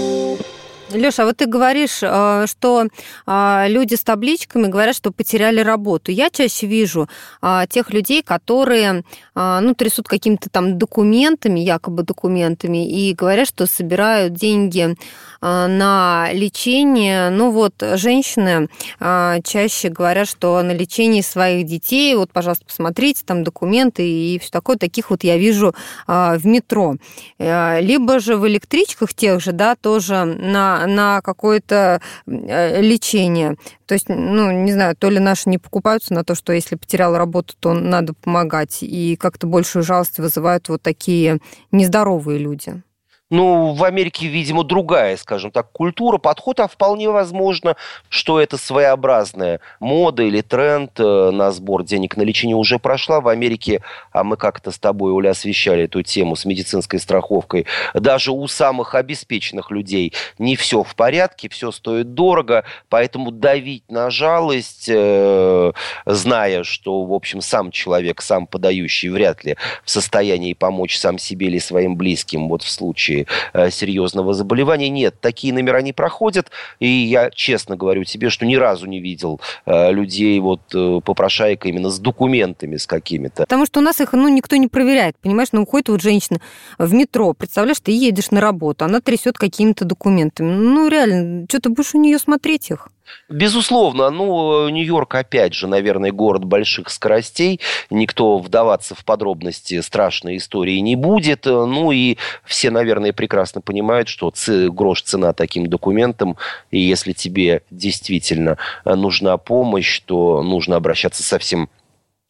Леша, 0.90 1.24
а 1.24 1.26
вот 1.26 1.38
ты 1.38 1.46
говоришь, 1.46 1.98
э, 2.02 2.46
что 2.46 2.86
э, 3.26 3.64
люди 3.68 3.96
с 3.96 4.04
табличками 4.04 4.68
говорят, 4.68 4.94
что 4.94 5.10
потеряли 5.10 5.60
работу. 5.60 6.12
Я 6.12 6.30
чаще 6.30 6.66
вижу 6.66 7.08
э, 7.42 7.64
тех 7.68 7.90
людей, 7.90 8.22
которые 8.22 9.02
ну, 9.34 9.74
трясут 9.74 10.08
какими-то 10.08 10.48
там 10.48 10.78
документами, 10.78 11.60
якобы 11.60 12.04
документами, 12.04 12.88
и 12.88 13.12
говорят, 13.12 13.46
что 13.46 13.66
собирают 13.66 14.32
деньги 14.32 14.96
на 15.42 16.28
лечение. 16.32 17.28
Ну 17.28 17.50
вот, 17.50 17.74
женщины 17.80 18.70
чаще 18.98 19.90
говорят, 19.90 20.26
что 20.26 20.62
на 20.62 20.72
лечение 20.72 21.22
своих 21.22 21.66
детей, 21.66 22.14
вот, 22.14 22.32
пожалуйста, 22.32 22.64
посмотрите, 22.64 23.22
там 23.26 23.44
документы 23.44 24.08
и 24.08 24.38
все 24.38 24.50
такое. 24.50 24.78
Таких 24.78 25.10
вот 25.10 25.22
я 25.22 25.36
вижу 25.36 25.74
в 26.06 26.40
метро. 26.44 26.96
Либо 27.38 28.18
же 28.18 28.36
в 28.36 28.48
электричках 28.48 29.12
тех 29.12 29.42
же, 29.42 29.52
да, 29.52 29.76
тоже 29.76 30.24
на 30.24 30.75
на, 30.86 31.20
какое-то 31.22 32.00
э, 32.26 32.80
лечение. 32.82 33.56
То 33.86 33.94
есть, 33.94 34.08
ну, 34.08 34.50
не 34.50 34.72
знаю, 34.72 34.96
то 34.96 35.08
ли 35.08 35.18
наши 35.18 35.48
не 35.48 35.58
покупаются 35.58 36.12
на 36.12 36.24
то, 36.24 36.34
что 36.34 36.52
если 36.52 36.74
потерял 36.74 37.16
работу, 37.16 37.54
то 37.58 37.72
надо 37.72 38.12
помогать, 38.14 38.82
и 38.82 39.16
как-то 39.16 39.46
большую 39.46 39.82
жалость 39.82 40.18
вызывают 40.18 40.68
вот 40.68 40.82
такие 40.82 41.38
нездоровые 41.70 42.38
люди. 42.38 42.82
Ну, 43.28 43.72
в 43.72 43.82
Америке, 43.82 44.28
видимо, 44.28 44.62
другая, 44.62 45.16
скажем 45.16 45.50
так, 45.50 45.72
культура, 45.72 46.16
подход, 46.16 46.60
а 46.60 46.68
вполне 46.68 47.10
возможно, 47.10 47.74
что 48.08 48.38
это 48.38 48.56
своеобразная 48.56 49.58
мода 49.80 50.22
или 50.22 50.42
тренд 50.42 50.92
э, 51.00 51.30
на 51.32 51.50
сбор 51.50 51.82
денег 51.82 52.16
на 52.16 52.22
лечение 52.22 52.54
уже 52.54 52.78
прошла. 52.78 53.20
В 53.20 53.26
Америке, 53.26 53.82
а 54.12 54.22
мы 54.22 54.36
как-то 54.36 54.70
с 54.70 54.78
тобой, 54.78 55.10
Оля, 55.10 55.30
освещали 55.30 55.84
эту 55.84 56.04
тему 56.04 56.36
с 56.36 56.44
медицинской 56.44 57.00
страховкой, 57.00 57.66
даже 57.94 58.30
у 58.30 58.46
самых 58.46 58.94
обеспеченных 58.94 59.72
людей 59.72 60.12
не 60.38 60.54
все 60.54 60.84
в 60.84 60.94
порядке, 60.94 61.48
все 61.48 61.72
стоит 61.72 62.14
дорого, 62.14 62.62
поэтому 62.88 63.32
давить 63.32 63.90
на 63.90 64.08
жалость, 64.08 64.88
э, 64.88 65.72
зная, 66.06 66.62
что, 66.62 67.04
в 67.04 67.12
общем, 67.12 67.40
сам 67.40 67.72
человек, 67.72 68.22
сам 68.22 68.46
подающий 68.46 69.08
вряд 69.08 69.42
ли 69.42 69.56
в 69.84 69.90
состоянии 69.90 70.52
помочь 70.52 70.96
сам 70.96 71.18
себе 71.18 71.48
или 71.48 71.58
своим 71.58 71.96
близким, 71.96 72.48
вот 72.48 72.62
в 72.62 72.70
случае 72.70 73.15
случае 73.16 73.26
э, 73.52 73.70
серьезного 73.70 74.34
заболевания. 74.34 74.88
Нет, 74.88 75.14
такие 75.20 75.52
номера 75.52 75.82
не 75.82 75.92
проходят. 75.92 76.50
И 76.80 76.88
я 76.88 77.30
честно 77.30 77.76
говорю 77.76 78.04
тебе, 78.04 78.30
что 78.30 78.46
ни 78.46 78.56
разу 78.56 78.86
не 78.86 79.00
видел 79.00 79.40
э, 79.66 79.92
людей, 79.92 80.38
вот 80.40 80.60
э, 80.74 81.00
попрошаек 81.04 81.66
именно 81.66 81.90
с 81.90 81.98
документами 81.98 82.76
с 82.76 82.86
какими-то. 82.86 83.42
Потому 83.42 83.66
что 83.66 83.80
у 83.80 83.82
нас 83.82 84.00
их 84.00 84.12
ну, 84.12 84.28
никто 84.28 84.56
не 84.56 84.68
проверяет. 84.68 85.16
Понимаешь, 85.22 85.48
ну 85.52 85.62
уходит 85.62 85.88
вот 85.88 86.02
женщина 86.02 86.40
в 86.78 86.92
метро. 86.92 87.32
Представляешь, 87.32 87.80
ты 87.80 87.92
едешь 87.92 88.30
на 88.30 88.40
работу, 88.40 88.84
она 88.84 89.00
трясет 89.00 89.38
какими-то 89.38 89.84
документами. 89.84 90.52
Ну 90.52 90.88
реально, 90.88 91.46
что 91.48 91.60
ты 91.60 91.68
будешь 91.68 91.94
у 91.94 92.00
нее 92.00 92.18
смотреть 92.18 92.70
их? 92.70 92.88
Безусловно, 93.28 94.10
ну, 94.10 94.68
Нью-Йорк, 94.68 95.14
опять 95.14 95.54
же, 95.54 95.66
наверное, 95.66 96.12
город 96.12 96.44
больших 96.44 96.90
скоростей. 96.90 97.60
Никто 97.90 98.38
вдаваться 98.38 98.94
в 98.94 99.04
подробности 99.04 99.80
страшной 99.80 100.36
истории 100.36 100.78
не 100.78 100.96
будет. 100.96 101.46
Ну 101.46 101.92
и 101.92 102.16
все, 102.44 102.70
наверное, 102.70 103.12
прекрасно 103.12 103.60
понимают, 103.60 104.08
что 104.08 104.32
грош 104.70 105.02
цена 105.02 105.32
таким 105.32 105.66
документам. 105.68 106.36
И 106.70 106.80
если 106.80 107.12
тебе 107.12 107.62
действительно 107.70 108.58
нужна 108.84 109.36
помощь, 109.36 110.00
то 110.00 110.42
нужно 110.42 110.76
обращаться 110.76 111.22
совсем 111.22 111.68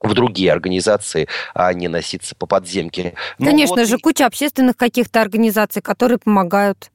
в 0.00 0.14
другие 0.14 0.52
организации, 0.52 1.26
а 1.54 1.73
не 1.73 1.88
носиться 1.88 2.35
по 2.35 2.47
подземке. 2.47 3.14
Ну, 3.38 3.47
Конечно 3.47 3.76
вот... 3.76 3.88
же, 3.88 3.99
куча 3.99 4.26
общественных 4.26 4.76
каких-то 4.76 5.21
организаций, 5.21 5.83
которые 5.83 6.18
помогают. 6.18 6.90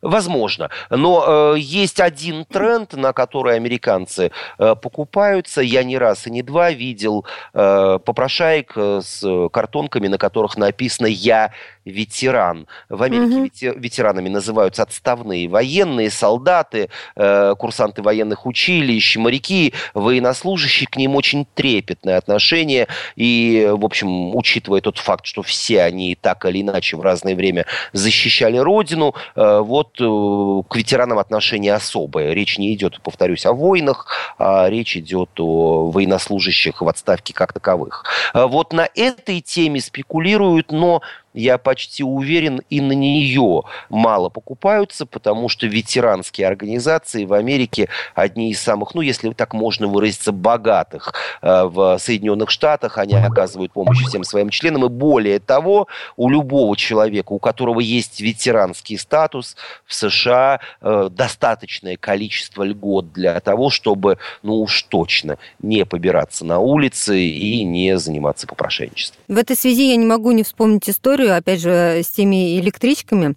Возможно. 0.00 0.70
Но 0.90 1.54
э, 1.54 1.58
есть 1.58 2.00
один 2.00 2.44
тренд, 2.44 2.92
на 2.94 3.12
который 3.12 3.56
американцы 3.56 4.30
э, 4.58 4.74
покупаются. 4.74 5.60
Я 5.60 5.84
не 5.84 5.98
раз 5.98 6.26
и 6.26 6.30
не 6.30 6.42
два 6.42 6.70
видел 6.70 7.24
э, 7.54 7.98
попрошаек 8.04 8.72
э, 8.76 9.00
с 9.02 9.48
картонками, 9.52 10.08
на 10.08 10.18
которых 10.18 10.56
написано 10.56 11.06
«Я 11.06 11.52
ветеран». 11.84 12.66
В 12.88 13.02
Америке 13.02 13.70
угу. 13.70 13.80
ветеранами 13.80 14.28
называются 14.28 14.82
отставные 14.82 15.48
военные, 15.48 16.10
солдаты, 16.10 16.88
э, 17.16 17.54
курсанты 17.58 18.02
военных 18.02 18.46
училищ, 18.46 19.16
моряки, 19.16 19.72
военнослужащие. 19.94 20.86
К 20.88 20.96
ним 20.96 21.16
очень 21.16 21.46
трепетное 21.54 22.16
отношение. 22.18 22.88
И, 23.16 23.68
в 23.70 23.84
общем, 23.84 24.34
учитывая 24.34 24.80
тот 24.80 24.98
факт, 24.98 25.26
что 25.26 25.42
все 25.42 25.82
они 25.82 26.16
так 26.20 26.44
или 26.44 26.62
иначе 26.62 26.96
в 26.96 27.00
разное 27.00 27.34
время 27.34 27.66
защищали 27.92 28.58
Родину, 28.58 29.14
э, 29.34 29.60
вот 29.60 30.00
э, 30.00 30.62
к 30.68 30.76
ветеранам 30.76 31.18
отношение 31.18 31.74
особое. 31.74 32.32
Речь 32.32 32.58
не 32.58 32.74
идет, 32.74 33.00
повторюсь, 33.02 33.46
о 33.46 33.52
войнах, 33.52 34.34
а 34.38 34.68
речь 34.68 34.96
идет 34.96 35.30
о 35.38 35.90
военнослужащих 35.90 36.80
в 36.80 36.88
отставке 36.88 37.34
как 37.34 37.52
таковых. 37.52 38.04
Вот 38.34 38.72
на 38.72 38.88
этой 38.94 39.40
теме 39.40 39.80
спекулируют, 39.80 40.72
но 40.72 41.02
я 41.34 41.58
почти 41.58 42.02
уверен, 42.02 42.62
и 42.70 42.80
на 42.80 42.92
нее 42.92 43.62
мало 43.88 44.28
покупаются, 44.28 45.06
потому 45.06 45.48
что 45.48 45.66
ветеранские 45.66 46.46
организации 46.46 47.24
в 47.24 47.32
Америке 47.32 47.88
одни 48.14 48.50
из 48.50 48.60
самых, 48.60 48.94
ну, 48.94 49.00
если 49.00 49.30
так 49.32 49.54
можно 49.54 49.86
выразиться, 49.86 50.32
богатых 50.32 51.14
э, 51.40 51.64
в 51.64 51.98
Соединенных 51.98 52.50
Штатах. 52.50 52.98
Они 52.98 53.14
оказывают 53.14 53.72
помощь 53.72 54.04
всем 54.04 54.24
своим 54.24 54.50
членам. 54.50 54.84
И 54.84 54.88
более 54.88 55.38
того, 55.38 55.88
у 56.16 56.28
любого 56.28 56.76
человека, 56.76 57.32
у 57.32 57.38
которого 57.38 57.80
есть 57.80 58.20
ветеранский 58.20 58.98
статус 58.98 59.56
в 59.86 59.94
США, 59.94 60.60
э, 60.80 61.08
достаточное 61.10 61.96
количество 61.96 62.62
льгот 62.62 63.12
для 63.12 63.38
того, 63.40 63.70
чтобы, 63.70 64.18
ну 64.42 64.60
уж 64.60 64.82
точно, 64.82 65.38
не 65.60 65.84
побираться 65.84 66.44
на 66.44 66.58
улице 66.58 67.20
и 67.20 67.64
не 67.64 67.98
заниматься 67.98 68.46
попрошайничеством. 68.46 69.22
В 69.28 69.38
этой 69.38 69.56
связи 69.56 69.90
я 69.90 69.96
не 69.96 70.06
могу 70.06 70.32
не 70.32 70.42
вспомнить 70.42 70.88
историю, 70.88 71.21
историю, 71.22 71.36
опять 71.36 71.60
же, 71.60 72.02
с 72.02 72.08
теми 72.10 72.58
электричками. 72.58 73.34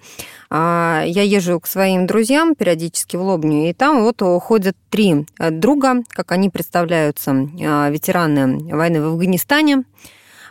А, 0.50 1.04
я 1.06 1.24
езжу 1.24 1.60
к 1.60 1.68
своим 1.68 2.08
друзьям 2.08 2.56
периодически 2.56 3.16
в 3.16 3.22
Лобню, 3.22 3.70
и 3.70 3.74
там 3.74 4.04
вот 4.04 4.22
ходят 4.42 4.76
три 4.90 5.26
друга, 5.38 6.04
как 6.10 6.32
они 6.32 6.50
представляются, 6.50 7.32
ветераны 7.32 8.74
войны 8.74 9.02
в 9.02 9.08
Афганистане. 9.08 9.84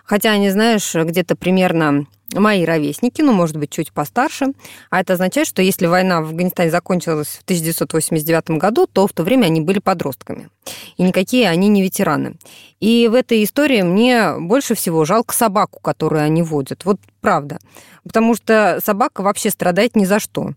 Хотя 0.04 0.32
они, 0.32 0.50
знаешь, 0.50 0.94
где-то 0.94 1.36
примерно 1.36 2.06
мои 2.32 2.64
ровесники, 2.64 3.22
ну, 3.22 3.32
может 3.32 3.56
быть, 3.56 3.70
чуть 3.70 3.92
постарше. 3.92 4.48
А 4.90 5.00
это 5.00 5.14
означает, 5.14 5.46
что 5.46 5.62
если 5.62 5.86
война 5.86 6.20
в 6.20 6.26
Афганистане 6.26 6.70
закончилась 6.70 7.28
в 7.28 7.42
1989 7.42 8.58
году, 8.58 8.86
то 8.86 9.06
в 9.06 9.12
то 9.12 9.22
время 9.22 9.46
они 9.46 9.60
были 9.60 9.78
подростками. 9.78 10.48
И 10.96 11.02
никакие 11.02 11.48
они 11.48 11.68
не 11.68 11.82
ветераны. 11.82 12.36
И 12.80 13.08
в 13.08 13.14
этой 13.14 13.44
истории 13.44 13.82
мне 13.82 14.34
больше 14.38 14.74
всего 14.74 15.04
жалко 15.04 15.34
собаку, 15.34 15.80
которую 15.80 16.22
они 16.22 16.42
водят. 16.42 16.84
Вот 16.84 16.98
правда. 17.20 17.58
Потому 18.02 18.34
что 18.34 18.80
собака 18.84 19.22
вообще 19.22 19.50
страдает 19.50 19.96
ни 19.96 20.04
за 20.04 20.18
что. 20.18 20.54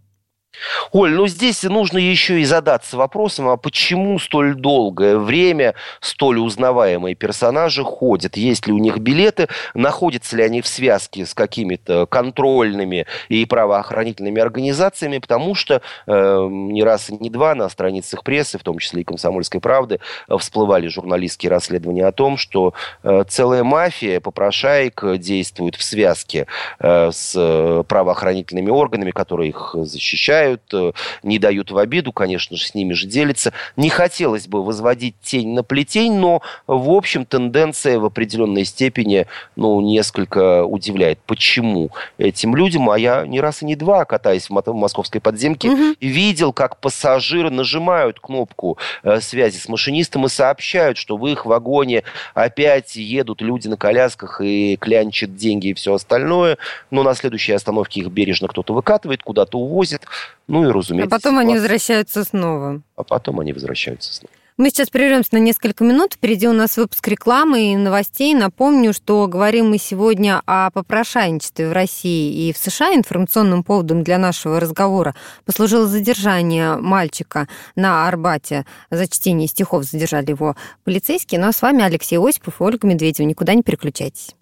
Оль, 0.91 1.11
ну 1.11 1.27
здесь 1.27 1.63
нужно 1.63 1.97
еще 1.97 2.39
и 2.39 2.45
задаться 2.45 2.97
вопросом, 2.97 3.49
а 3.49 3.57
почему 3.57 4.17
столь 4.19 4.55
долгое 4.55 5.17
время 5.17 5.75
столь 5.99 6.39
узнаваемые 6.39 7.15
персонажи 7.15 7.83
ходят? 7.83 8.37
Есть 8.37 8.67
ли 8.67 8.73
у 8.73 8.77
них 8.77 8.97
билеты? 8.97 9.47
Находятся 9.73 10.37
ли 10.37 10.43
они 10.43 10.61
в 10.61 10.67
связке 10.67 11.25
с 11.25 11.33
какими-то 11.33 12.05
контрольными 12.05 13.05
и 13.29 13.45
правоохранительными 13.45 14.41
организациями? 14.41 15.19
Потому 15.19 15.55
что 15.55 15.81
э, 16.05 16.47
не 16.49 16.83
раз 16.83 17.09
и 17.09 17.17
не 17.17 17.29
два 17.29 17.53
на 17.55 17.69
страницах 17.69 18.23
прессы, 18.23 18.57
в 18.57 18.63
том 18.63 18.79
числе 18.79 19.01
и 19.01 19.03
«Комсомольской 19.05 19.61
правды», 19.61 19.99
всплывали 20.39 20.87
журналистские 20.87 21.49
расследования 21.49 22.05
о 22.05 22.11
том, 22.11 22.37
что 22.37 22.73
э, 23.03 23.23
целая 23.27 23.63
мафия 23.63 24.19
попрошаек 24.19 25.03
действует 25.17 25.75
в 25.75 25.83
связке 25.83 26.47
э, 26.79 27.11
с 27.11 27.83
правоохранительными 27.87 28.69
органами, 28.69 29.11
которые 29.11 29.49
их 29.49 29.75
защищают 29.75 30.46
помогают, 30.47 30.61
э, 30.73 30.91
не 31.23 31.39
дают 31.39 31.71
в 31.71 31.77
обиду, 31.77 32.11
конечно 32.11 32.57
же, 32.57 32.67
с 32.67 32.75
ними 32.75 32.93
же 32.93 33.07
делятся. 33.07 33.53
Не 33.75 33.89
хотелось 33.89 34.47
бы 34.47 34.63
возводить 34.63 35.15
тень 35.21 35.53
на 35.53 35.63
плетень, 35.63 36.13
но, 36.13 36.41
в 36.67 36.89
общем, 36.89 37.25
тенденция 37.25 37.99
в 37.99 38.05
определенной 38.05 38.65
степени, 38.65 39.27
ну, 39.55 39.79
несколько 39.81 40.63
удивляет. 40.63 41.19
Почему 41.25 41.91
этим 42.17 42.55
людям, 42.55 42.89
а 42.89 42.97
я 42.97 43.25
не 43.25 43.41
раз 43.41 43.61
и 43.61 43.65
не 43.65 43.75
два, 43.75 44.05
катаясь 44.05 44.49
в 44.49 44.73
московской 44.73 45.21
подземке, 45.21 45.69
угу. 45.69 45.95
видел, 45.99 46.53
как 46.53 46.79
пассажиры 46.79 47.49
нажимают 47.49 48.19
кнопку 48.19 48.77
э, 49.03 49.19
связи 49.21 49.57
с 49.57 49.67
машинистом 49.67 50.25
и 50.25 50.29
сообщают, 50.29 50.97
что 50.97 51.17
в 51.17 51.27
их 51.27 51.45
вагоне 51.45 52.03
опять 52.33 52.95
едут 52.95 53.41
люди 53.41 53.67
на 53.67 53.77
колясках 53.77 54.41
и 54.41 54.77
клянчат 54.77 55.35
деньги 55.35 55.67
и 55.69 55.73
все 55.73 55.93
остальное, 55.93 56.57
но 56.91 57.03
на 57.03 57.13
следующей 57.13 57.53
остановке 57.53 58.01
их 58.01 58.07
бережно 58.07 58.47
кто-то 58.47 58.73
выкатывает, 58.73 59.23
куда-то 59.23 59.57
увозит. 59.57 60.03
Ну 60.47 60.67
и, 60.67 60.71
разумеется... 60.71 61.15
А 61.15 61.17
потом 61.17 61.37
они 61.39 61.55
возвращаются 61.55 62.23
снова. 62.23 62.81
А 62.95 63.03
потом 63.03 63.39
они 63.39 63.53
возвращаются 63.53 64.13
снова. 64.13 64.31
Мы 64.57 64.71
сейчас 64.71 64.89
прервемся 64.89 65.29
на 65.33 65.37
несколько 65.37 65.83
минут. 65.83 66.13
Впереди 66.13 66.47
у 66.47 66.51
нас 66.51 66.77
выпуск 66.77 67.07
рекламы 67.07 67.73
и 67.73 67.75
новостей. 67.75 68.33
Напомню, 68.33 68.91
что 68.91 69.27
говорим 69.27 69.69
мы 69.69 69.77
сегодня 69.77 70.41
о 70.47 70.71
попрошайничестве 70.71 71.69
в 71.69 71.73
России 71.73 72.49
и 72.49 72.53
в 72.53 72.57
США. 72.57 72.95
Информационным 72.95 73.63
поводом 73.63 74.03
для 74.03 74.17
нашего 74.17 74.59
разговора 74.59 75.13
послужило 75.45 75.85
задержание 75.85 76.75
мальчика 76.77 77.47
на 77.75 78.07
Арбате. 78.07 78.65
За 78.89 79.07
чтение 79.07 79.47
стихов 79.47 79.83
задержали 79.83 80.31
его 80.31 80.55
полицейские. 80.85 81.39
Ну 81.39 81.49
а 81.49 81.53
с 81.53 81.61
вами 81.61 81.83
Алексей 81.83 82.17
Осипов 82.17 82.59
и 82.59 82.63
Ольга 82.63 82.87
Медведева. 82.87 83.27
Никуда 83.27 83.53
не 83.53 83.61
переключайтесь. 83.61 84.35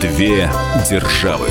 Две 0.00 0.50
державы. 0.88 1.50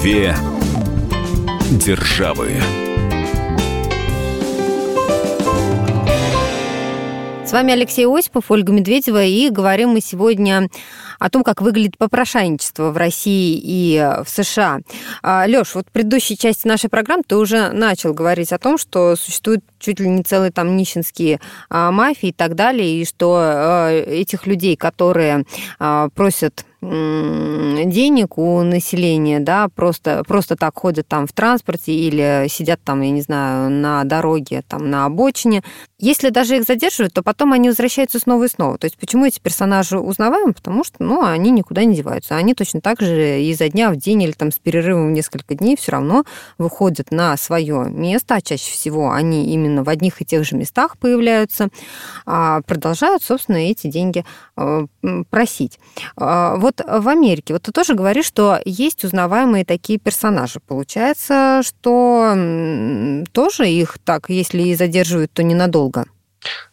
Две 0.00 0.34
державы. 1.72 2.52
С 7.44 7.52
вами 7.52 7.74
Алексей 7.74 8.06
Осипов, 8.06 8.50
Ольга 8.50 8.72
Медведева, 8.72 9.22
и 9.22 9.50
говорим 9.50 9.90
мы 9.90 10.00
сегодня 10.00 10.70
о 11.18 11.28
том, 11.28 11.44
как 11.44 11.60
выглядит 11.60 11.98
попрошайничество 11.98 12.92
в 12.92 12.96
России 12.96 13.60
и 13.62 13.98
в 14.24 14.30
США. 14.30 14.80
А, 15.22 15.46
Лёш, 15.46 15.74
вот 15.74 15.86
в 15.86 15.92
предыдущей 15.92 16.38
части 16.38 16.66
нашей 16.66 16.88
программы 16.88 17.24
ты 17.26 17.36
уже 17.36 17.70
начал 17.70 18.14
говорить 18.14 18.54
о 18.54 18.58
том, 18.58 18.78
что 18.78 19.16
существуют 19.16 19.62
чуть 19.78 20.00
ли 20.00 20.08
не 20.08 20.22
целые 20.22 20.50
там 20.50 20.78
нищенские 20.78 21.40
а, 21.68 21.90
мафии 21.90 22.30
и 22.30 22.32
так 22.32 22.54
далее, 22.54 23.02
и 23.02 23.04
что 23.04 23.36
а, 23.38 23.90
этих 23.90 24.46
людей, 24.46 24.76
которые 24.76 25.44
просят 26.14 26.64
денег 26.82 28.38
у 28.38 28.62
населения, 28.62 29.38
да, 29.40 29.68
просто, 29.68 30.22
просто 30.26 30.56
так 30.56 30.78
ходят 30.78 31.06
там 31.06 31.26
в 31.26 31.32
транспорте 31.32 31.92
или 31.92 32.46
сидят 32.48 32.80
там, 32.82 33.02
я 33.02 33.10
не 33.10 33.20
знаю, 33.20 33.70
на 33.70 34.04
дороге, 34.04 34.62
там 34.66 34.88
на 34.88 35.04
обочине. 35.04 35.62
Если 35.98 36.30
даже 36.30 36.56
их 36.56 36.64
задерживают, 36.64 37.12
то 37.12 37.22
потом 37.22 37.52
они 37.52 37.68
возвращаются 37.68 38.18
снова 38.18 38.44
и 38.44 38.48
снова. 38.48 38.78
То 38.78 38.86
есть 38.86 38.96
почему 38.96 39.26
эти 39.26 39.38
персонажи 39.38 39.98
узнаваемы? 39.98 40.54
Потому 40.54 40.82
что, 40.82 40.96
ну, 41.00 41.22
они 41.22 41.50
никуда 41.50 41.84
не 41.84 41.94
деваются. 41.94 42.36
Они 42.36 42.54
точно 42.54 42.80
так 42.80 43.00
же 43.00 43.42
изо 43.42 43.68
дня 43.68 43.90
в 43.90 43.96
день 43.96 44.22
или 44.22 44.32
там 44.32 44.50
с 44.50 44.58
перерывом 44.58 45.08
в 45.08 45.12
несколько 45.12 45.54
дней 45.54 45.76
все 45.76 45.92
равно 45.92 46.24
выходят 46.56 47.10
на 47.10 47.36
свое 47.36 47.90
место, 47.90 48.36
а 48.36 48.40
чаще 48.40 48.72
всего 48.72 49.12
они 49.12 49.52
именно 49.52 49.84
в 49.84 49.88
одних 49.90 50.22
и 50.22 50.24
тех 50.24 50.44
же 50.44 50.56
местах 50.56 50.96
появляются, 50.96 51.68
а 52.24 52.62
продолжают, 52.62 53.22
собственно, 53.22 53.56
эти 53.56 53.88
деньги 53.88 54.24
э, 54.56 54.86
просить. 55.28 55.78
А 56.16 56.56
вот 56.56 56.69
вот 56.70 57.02
в 57.02 57.08
Америке, 57.08 57.54
вот 57.54 57.62
ты 57.62 57.72
тоже 57.72 57.94
говоришь, 57.94 58.26
что 58.26 58.60
есть 58.64 59.04
узнаваемые 59.04 59.64
такие 59.64 59.98
персонажи. 59.98 60.60
Получается, 60.66 61.62
что 61.64 63.24
тоже 63.32 63.68
их 63.68 63.98
так, 64.04 64.26
если 64.28 64.62
и 64.62 64.74
задерживают, 64.74 65.32
то 65.32 65.42
ненадолго. 65.42 66.06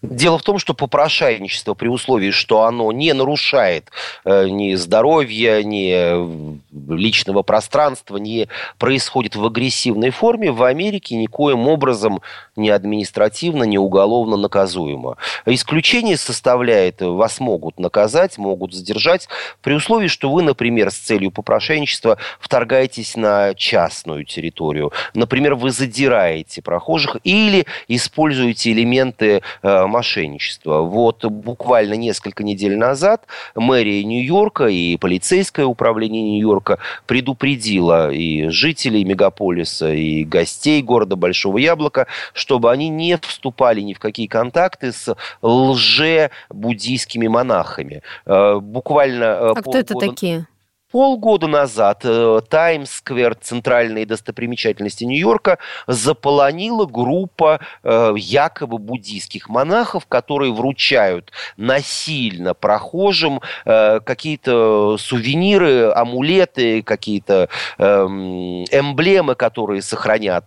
Дело 0.01 0.37
в 0.37 0.43
том, 0.43 0.59
что 0.59 0.73
попрошайничество 0.73 1.73
при 1.73 1.87
условии, 1.87 2.31
что 2.31 2.63
оно 2.63 2.91
не 2.91 3.13
нарушает 3.13 3.89
э, 4.25 4.47
ни 4.47 4.75
здоровья, 4.75 5.63
ни 5.63 6.57
личного 6.93 7.41
пространства, 7.41 8.17
не 8.17 8.47
происходит 8.77 9.35
в 9.35 9.45
агрессивной 9.45 10.11
форме, 10.11 10.51
в 10.51 10.63
Америке 10.63 11.15
никоим 11.15 11.67
образом 11.67 12.21
ни 12.55 12.69
административно, 12.69 13.63
ни 13.63 13.77
уголовно 13.77 14.37
наказуемо. 14.37 15.17
Исключение 15.45 16.17
составляет, 16.17 17.01
вас 17.01 17.39
могут 17.39 17.79
наказать, 17.79 18.37
могут 18.37 18.73
задержать, 18.73 19.27
при 19.61 19.73
условии, 19.73 20.07
что 20.07 20.31
вы, 20.31 20.43
например, 20.43 20.91
с 20.91 20.95
целью 20.97 21.31
попрошайничества 21.31 22.17
вторгаетесь 22.39 23.15
на 23.15 23.53
частную 23.53 24.25
территорию. 24.25 24.91
Например, 25.13 25.55
вы 25.55 25.71
задираете 25.71 26.61
прохожих 26.61 27.17
или 27.23 27.65
используете 27.87 28.71
элементы 28.71 29.27
э, 29.27 29.41
мошенничества. 29.63 30.81
Вот 30.81 31.25
буквально 31.25 31.93
несколько 31.93 32.43
недель 32.43 32.77
назад 32.77 33.25
мэрия 33.55 34.03
Нью-Йорка 34.03 34.67
и 34.67 34.97
полицейское 34.97 35.65
управление 35.65 36.21
Нью-Йорка 36.21 36.79
предупредило 37.05 38.11
и 38.11 38.49
жителей 38.49 39.03
мегаполиса, 39.03 39.91
и 39.91 40.23
гостей 40.23 40.81
города 40.81 41.15
Большого 41.15 41.57
Яблока, 41.57 42.07
чтобы 42.33 42.71
они 42.71 42.89
не 42.89 43.17
вступали 43.17 43.81
ни 43.81 43.93
в 43.93 43.99
какие 43.99 44.27
контакты 44.27 44.91
с 44.91 45.15
лже-буддийскими 45.41 47.27
монахами. 47.27 48.01
Э, 48.25 48.59
буквально... 48.59 49.23
Э, 49.23 49.53
а 49.55 49.61
кто 49.61 49.77
это 49.77 49.93
такие? 49.95 50.47
Полгода 50.97 51.45
назад 51.45 52.03
Таймс-сквер, 52.49 53.33
э, 53.33 53.35
центральные 53.39 54.07
достопримечательности 54.07 55.03
Нью-Йорка, 55.03 55.59
заполонила 55.85 56.87
группа 56.87 57.59
э, 57.83 58.13
якобы 58.17 58.79
буддийских 58.79 59.47
монахов, 59.47 60.07
которые 60.07 60.51
вручают 60.51 61.31
насильно 61.55 62.55
прохожим 62.55 63.41
э, 63.65 63.99
какие-то 63.99 64.97
сувениры, 64.97 65.91
амулеты, 65.91 66.81
какие-то 66.81 67.49
эм, 67.77 68.63
эмблемы, 68.63 69.35
которые 69.35 69.83
сохранят 69.83 70.45